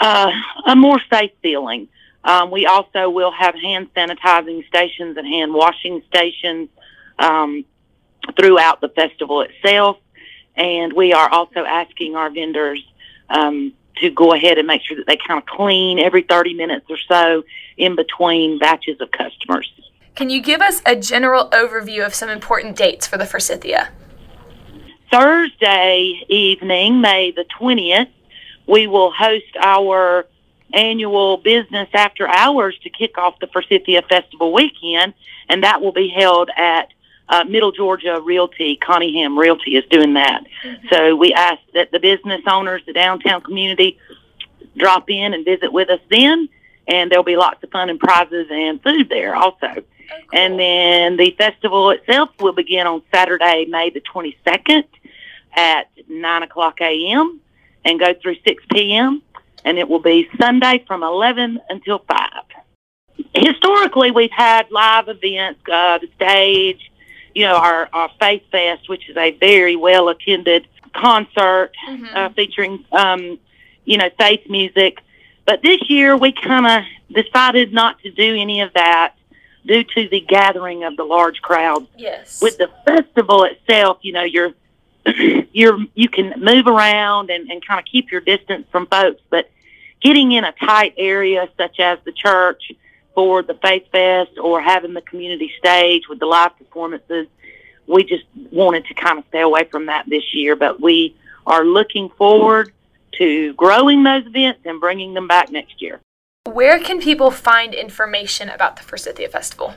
uh, 0.00 0.30
a 0.66 0.76
more 0.76 1.00
safe 1.12 1.32
feeling. 1.42 1.88
Um, 2.24 2.50
we 2.50 2.66
also 2.66 3.10
will 3.10 3.32
have 3.32 3.54
hand 3.56 3.92
sanitizing 3.94 4.66
stations 4.68 5.16
and 5.16 5.26
hand 5.26 5.52
washing 5.52 6.02
stations 6.06 6.68
um, 7.18 7.64
throughout 8.36 8.80
the 8.80 8.88
festival 8.90 9.42
itself. 9.42 9.98
And 10.54 10.92
we 10.92 11.12
are 11.12 11.28
also 11.28 11.64
asking 11.64 12.14
our 12.14 12.30
vendors 12.30 12.80
um, 13.32 13.72
to 13.96 14.10
go 14.10 14.32
ahead 14.32 14.58
and 14.58 14.66
make 14.66 14.82
sure 14.82 14.96
that 14.96 15.06
they 15.06 15.16
kind 15.16 15.38
of 15.40 15.46
clean 15.46 15.98
every 15.98 16.22
30 16.22 16.54
minutes 16.54 16.86
or 16.88 16.98
so 17.08 17.42
in 17.76 17.96
between 17.96 18.58
batches 18.58 19.00
of 19.00 19.10
customers. 19.10 19.72
Can 20.14 20.30
you 20.30 20.42
give 20.42 20.60
us 20.60 20.82
a 20.84 20.94
general 20.94 21.48
overview 21.50 22.04
of 22.04 22.14
some 22.14 22.28
important 22.28 22.76
dates 22.76 23.06
for 23.06 23.16
the 23.16 23.26
Forsythia? 23.26 23.90
Thursday 25.10 26.24
evening, 26.28 27.00
May 27.00 27.32
the 27.32 27.44
20th, 27.58 28.08
we 28.66 28.86
will 28.86 29.10
host 29.10 29.56
our 29.60 30.26
annual 30.72 31.36
business 31.36 31.88
after 31.92 32.28
hours 32.28 32.78
to 32.82 32.90
kick 32.90 33.18
off 33.18 33.38
the 33.40 33.46
Forsythia 33.46 34.02
Festival 34.02 34.52
weekend, 34.52 35.14
and 35.48 35.62
that 35.64 35.82
will 35.82 35.92
be 35.92 36.08
held 36.08 36.50
at 36.56 36.88
uh, 37.28 37.44
Middle 37.44 37.72
Georgia 37.72 38.20
Realty. 38.20 38.76
Cunningham 38.76 39.38
Realty 39.38 39.76
is 39.76 39.84
doing 39.90 40.14
that. 40.14 40.44
Mm-hmm. 40.64 40.86
So 40.90 41.16
we 41.16 41.32
ask 41.32 41.60
that 41.74 41.90
the 41.92 42.00
business 42.00 42.42
owners, 42.46 42.82
the 42.86 42.92
downtown 42.92 43.40
community, 43.40 43.98
drop 44.76 45.10
in 45.10 45.34
and 45.34 45.44
visit 45.44 45.72
with 45.72 45.90
us 45.90 46.00
then, 46.10 46.48
and 46.88 47.10
there'll 47.10 47.24
be 47.24 47.36
lots 47.36 47.62
of 47.62 47.70
fun 47.70 47.90
and 47.90 47.98
prizes 47.98 48.48
and 48.50 48.82
food 48.82 49.08
there 49.08 49.34
also. 49.34 49.56
Oh, 49.62 49.74
cool. 49.74 49.82
And 50.32 50.58
then 50.58 51.16
the 51.16 51.30
festival 51.32 51.90
itself 51.90 52.30
will 52.40 52.52
begin 52.52 52.86
on 52.86 53.02
Saturday, 53.14 53.66
May 53.68 53.90
the 53.90 54.00
22nd 54.00 54.84
at 55.54 55.88
9 56.08 56.42
o'clock 56.42 56.80
a.m 56.80 57.40
and 57.84 57.98
go 57.98 58.14
through 58.14 58.36
6 58.46 58.64
p.m. 58.72 59.22
And 59.64 59.78
it 59.78 59.88
will 59.88 60.00
be 60.00 60.28
Sunday 60.40 60.84
from 60.86 61.02
11 61.02 61.60
until 61.68 62.00
5. 62.00 62.28
Historically, 63.34 64.10
we've 64.10 64.30
had 64.30 64.70
live 64.70 65.08
events, 65.08 65.60
uh, 65.72 65.98
the 65.98 66.08
stage, 66.16 66.90
you 67.34 67.46
know, 67.46 67.56
our, 67.56 67.88
our 67.92 68.10
Faith 68.20 68.42
Fest, 68.50 68.88
which 68.88 69.08
is 69.08 69.16
a 69.16 69.32
very 69.32 69.76
well 69.76 70.08
attended 70.08 70.66
concert 70.94 71.70
mm-hmm. 71.88 72.06
uh, 72.14 72.28
featuring, 72.30 72.84
um, 72.92 73.38
you 73.84 73.96
know, 73.96 74.10
faith 74.18 74.48
music. 74.48 74.98
But 75.44 75.62
this 75.62 75.88
year, 75.88 76.16
we 76.16 76.32
kind 76.32 76.66
of 76.66 77.24
decided 77.24 77.72
not 77.72 78.00
to 78.00 78.10
do 78.10 78.36
any 78.36 78.60
of 78.60 78.72
that 78.74 79.14
due 79.66 79.84
to 79.84 80.08
the 80.08 80.20
gathering 80.20 80.84
of 80.84 80.96
the 80.96 81.04
large 81.04 81.40
crowd. 81.42 81.86
Yes. 81.96 82.40
With 82.40 82.58
the 82.58 82.70
festival 82.84 83.44
itself, 83.44 83.98
you 84.02 84.12
know, 84.12 84.24
you're 84.24 84.52
you're 85.52 85.78
you 85.94 86.08
can 86.08 86.34
move 86.38 86.66
around 86.66 87.30
and, 87.30 87.50
and 87.50 87.64
kind 87.66 87.80
of 87.80 87.86
keep 87.86 88.12
your 88.12 88.20
distance 88.20 88.66
from 88.70 88.86
folks, 88.86 89.20
but 89.30 89.50
getting 90.00 90.32
in 90.32 90.44
a 90.44 90.52
tight 90.52 90.94
area 90.96 91.48
such 91.56 91.80
as 91.80 91.98
the 92.04 92.12
church 92.12 92.72
for 93.14 93.42
the 93.42 93.54
Faith 93.54 93.84
Fest 93.92 94.38
or 94.42 94.60
having 94.60 94.94
the 94.94 95.02
community 95.02 95.52
stage 95.58 96.08
with 96.08 96.18
the 96.18 96.26
live 96.26 96.56
performances, 96.58 97.26
we 97.86 98.04
just 98.04 98.24
wanted 98.50 98.86
to 98.86 98.94
kind 98.94 99.18
of 99.18 99.24
stay 99.28 99.40
away 99.40 99.64
from 99.64 99.86
that 99.86 100.06
this 100.08 100.34
year. 100.34 100.56
But 100.56 100.80
we 100.80 101.16
are 101.46 101.64
looking 101.64 102.10
forward 102.16 102.72
to 103.18 103.52
growing 103.54 104.02
those 104.02 104.26
events 104.26 104.60
and 104.64 104.80
bringing 104.80 105.14
them 105.14 105.28
back 105.28 105.50
next 105.50 105.82
year. 105.82 106.00
Where 106.44 106.78
can 106.80 107.00
people 107.00 107.30
find 107.30 107.74
information 107.74 108.48
about 108.48 108.76
the 108.76 108.82
Forsythia 108.82 109.28
Festival? 109.28 109.74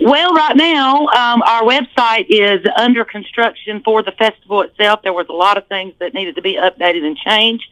Well, 0.00 0.32
right 0.32 0.56
now, 0.56 1.08
um, 1.08 1.42
our 1.42 1.62
website 1.62 2.26
is 2.30 2.64
under 2.76 3.04
construction 3.04 3.82
for 3.84 4.02
the 4.02 4.12
festival 4.12 4.62
itself. 4.62 5.02
There 5.02 5.12
was 5.12 5.26
a 5.28 5.34
lot 5.34 5.58
of 5.58 5.66
things 5.66 5.92
that 5.98 6.14
needed 6.14 6.36
to 6.36 6.42
be 6.42 6.54
updated 6.54 7.04
and 7.04 7.18
changed, 7.18 7.66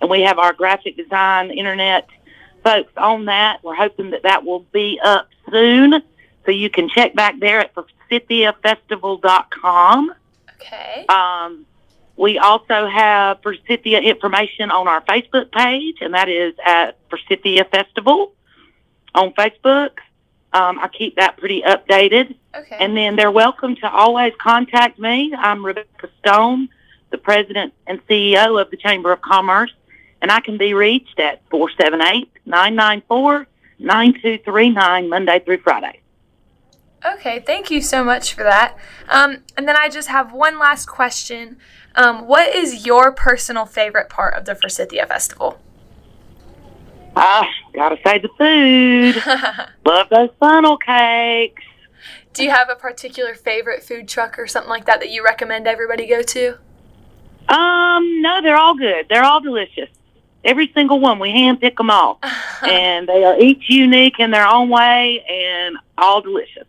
and 0.00 0.10
we 0.10 0.20
have 0.22 0.38
our 0.38 0.52
graphic 0.52 0.96
design 0.96 1.50
internet 1.50 2.06
folks 2.62 2.92
on 2.96 3.24
that. 3.26 3.62
We're 3.62 3.74
hoping 3.74 4.10
that 4.10 4.22
that 4.22 4.44
will 4.44 4.60
be 4.72 4.98
up 5.02 5.28
soon, 5.50 6.00
so 6.44 6.50
you 6.50 6.70
can 6.70 6.88
check 6.88 7.14
back 7.14 7.38
there 7.40 7.60
at 7.60 7.74
forsythiafestival.com. 7.74 10.14
Okay. 10.56 11.04
Um, 11.08 11.66
we 12.16 12.38
also 12.38 12.86
have 12.86 13.42
Forsythia 13.42 14.00
information 14.00 14.70
on 14.70 14.88
our 14.88 15.00
Facebook 15.02 15.52
page, 15.52 15.98
and 16.02 16.14
that 16.14 16.28
is 16.28 16.54
at 16.64 16.98
Forsythia 17.08 17.64
Festival 17.64 18.32
on 19.14 19.32
Facebook. 19.32 19.98
Um, 20.52 20.80
I 20.80 20.88
keep 20.88 21.16
that 21.16 21.38
pretty 21.38 21.62
updated. 21.62 22.34
Okay. 22.54 22.76
And 22.78 22.96
then 22.96 23.16
they're 23.16 23.30
welcome 23.30 23.76
to 23.76 23.90
always 23.90 24.34
contact 24.38 24.98
me. 24.98 25.34
I'm 25.34 25.64
Rebecca 25.64 26.10
Stone, 26.18 26.68
the 27.10 27.18
president 27.18 27.72
and 27.86 28.04
CEO 28.06 28.60
of 28.60 28.70
the 28.70 28.76
Chamber 28.76 29.12
of 29.12 29.22
Commerce, 29.22 29.72
and 30.20 30.30
I 30.30 30.40
can 30.40 30.58
be 30.58 30.74
reached 30.74 31.18
at 31.20 31.40
478 31.50 32.28
994 32.50 33.46
9239 33.78 35.08
Monday 35.08 35.40
through 35.40 35.58
Friday. 35.58 36.00
Okay, 37.04 37.40
thank 37.40 37.70
you 37.70 37.80
so 37.80 38.04
much 38.04 38.34
for 38.34 38.42
that. 38.42 38.76
Um, 39.08 39.38
and 39.56 39.66
then 39.66 39.76
I 39.76 39.88
just 39.88 40.08
have 40.08 40.32
one 40.32 40.58
last 40.58 40.86
question. 40.86 41.56
Um, 41.94 42.26
what 42.26 42.54
is 42.54 42.84
your 42.84 43.10
personal 43.10 43.64
favorite 43.64 44.10
part 44.10 44.34
of 44.34 44.44
the 44.44 44.54
Forsythia 44.54 45.06
Festival? 45.06 45.58
Ah, 47.16 47.48
gotta 47.74 47.96
say 48.04 48.18
the 48.18 48.28
food. 48.36 49.22
Love 49.86 50.08
those 50.10 50.30
funnel 50.38 50.76
cakes. 50.76 51.62
Do 52.32 52.44
you 52.44 52.50
have 52.50 52.68
a 52.68 52.76
particular 52.76 53.34
favorite 53.34 53.82
food 53.82 54.06
truck 54.06 54.38
or 54.38 54.46
something 54.46 54.70
like 54.70 54.86
that 54.86 55.00
that 55.00 55.10
you 55.10 55.24
recommend 55.24 55.66
everybody 55.66 56.06
go 56.06 56.22
to? 56.22 56.58
Um, 57.48 58.22
no, 58.22 58.40
they're 58.42 58.56
all 58.56 58.76
good. 58.76 59.06
They're 59.08 59.24
all 59.24 59.40
delicious. 59.40 59.88
Every 60.44 60.70
single 60.72 61.00
one. 61.00 61.18
We 61.18 61.30
hand 61.30 61.60
pick 61.60 61.76
them 61.76 61.90
all, 61.90 62.18
and 62.62 63.08
they 63.08 63.24
are 63.24 63.38
each 63.38 63.64
unique 63.68 64.18
in 64.18 64.30
their 64.30 64.46
own 64.46 64.68
way 64.68 65.24
and 65.28 65.76
all 65.98 66.20
delicious. 66.20 66.66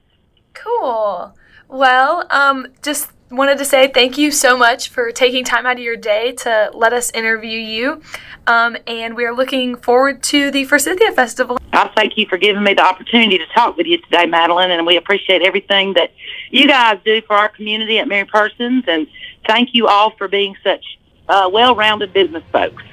Cool. 0.54 1.34
Well, 1.70 2.28
um, 2.30 2.68
just 2.82 3.12
wanted 3.32 3.58
to 3.58 3.66
say 3.66 3.88
thank 3.88 4.18
you 4.18 4.30
so 4.30 4.58
much 4.58 4.90
for 4.90 5.12
taking 5.12 5.44
time 5.44 5.66
out 5.66 5.78
of 5.78 5.84
your 5.84 5.96
day 5.96 6.34
to 6.34 6.70
let 6.74 6.92
us 6.92 7.12
interview 7.12 7.58
you. 7.58 8.02
Um, 8.48 8.76
and 8.88 9.16
we 9.16 9.24
are 9.24 9.34
looking 9.34 9.78
forward 9.78 10.22
to 10.24 10.52
the 10.52 10.66
Forsythia 10.66 11.12
Festival. 11.14 11.58
I 11.72 11.90
thank 11.96 12.18
you 12.18 12.26
for 12.28 12.38
giving 12.38 12.64
me 12.64 12.74
the 12.74 12.84
opportunity 12.84 13.38
to 13.38 13.46
talk 13.56 13.78
with 13.78 13.88
you 13.88 13.98
today, 14.02 14.26
Madeline, 14.26 14.72
and 14.72 14.86
we 14.86 14.98
appreciate 14.98 15.42
everything 15.42 15.94
that 15.94 16.12
you 16.50 16.68
guys 16.68 17.00
do 17.06 17.22
for 17.22 17.36
our 17.36 17.48
community 17.50 18.00
at 18.00 18.08
Mary 18.08 18.26
Persons, 18.26 18.84
and 18.88 19.08
thank 19.48 19.70
you 19.74 19.88
all 19.88 20.12
for 20.18 20.28
being 20.28 20.56
such 20.64 20.84
uh, 21.30 21.50
well-rounded 21.52 22.12
business 22.12 22.44
folks. 22.52 22.84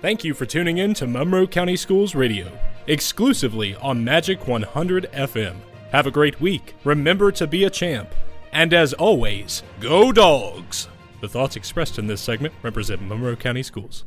Thank 0.00 0.22
you 0.22 0.32
for 0.32 0.46
tuning 0.46 0.78
in 0.78 0.94
to 0.94 1.08
Monroe 1.08 1.48
County 1.48 1.74
Schools 1.74 2.14
Radio, 2.14 2.52
exclusively 2.86 3.74
on 3.76 4.04
Magic 4.04 4.46
100 4.46 5.10
FM. 5.12 5.56
Have 5.90 6.06
a 6.06 6.12
great 6.12 6.40
week. 6.40 6.76
Remember 6.84 7.32
to 7.32 7.48
be 7.48 7.64
a 7.64 7.70
champ. 7.70 8.14
And 8.52 8.72
as 8.72 8.92
always, 8.92 9.64
go 9.80 10.12
dogs! 10.12 10.86
The 11.20 11.28
thoughts 11.28 11.56
expressed 11.56 11.98
in 11.98 12.06
this 12.06 12.20
segment 12.20 12.54
represent 12.62 13.02
Monroe 13.02 13.34
County 13.34 13.64
Schools. 13.64 14.04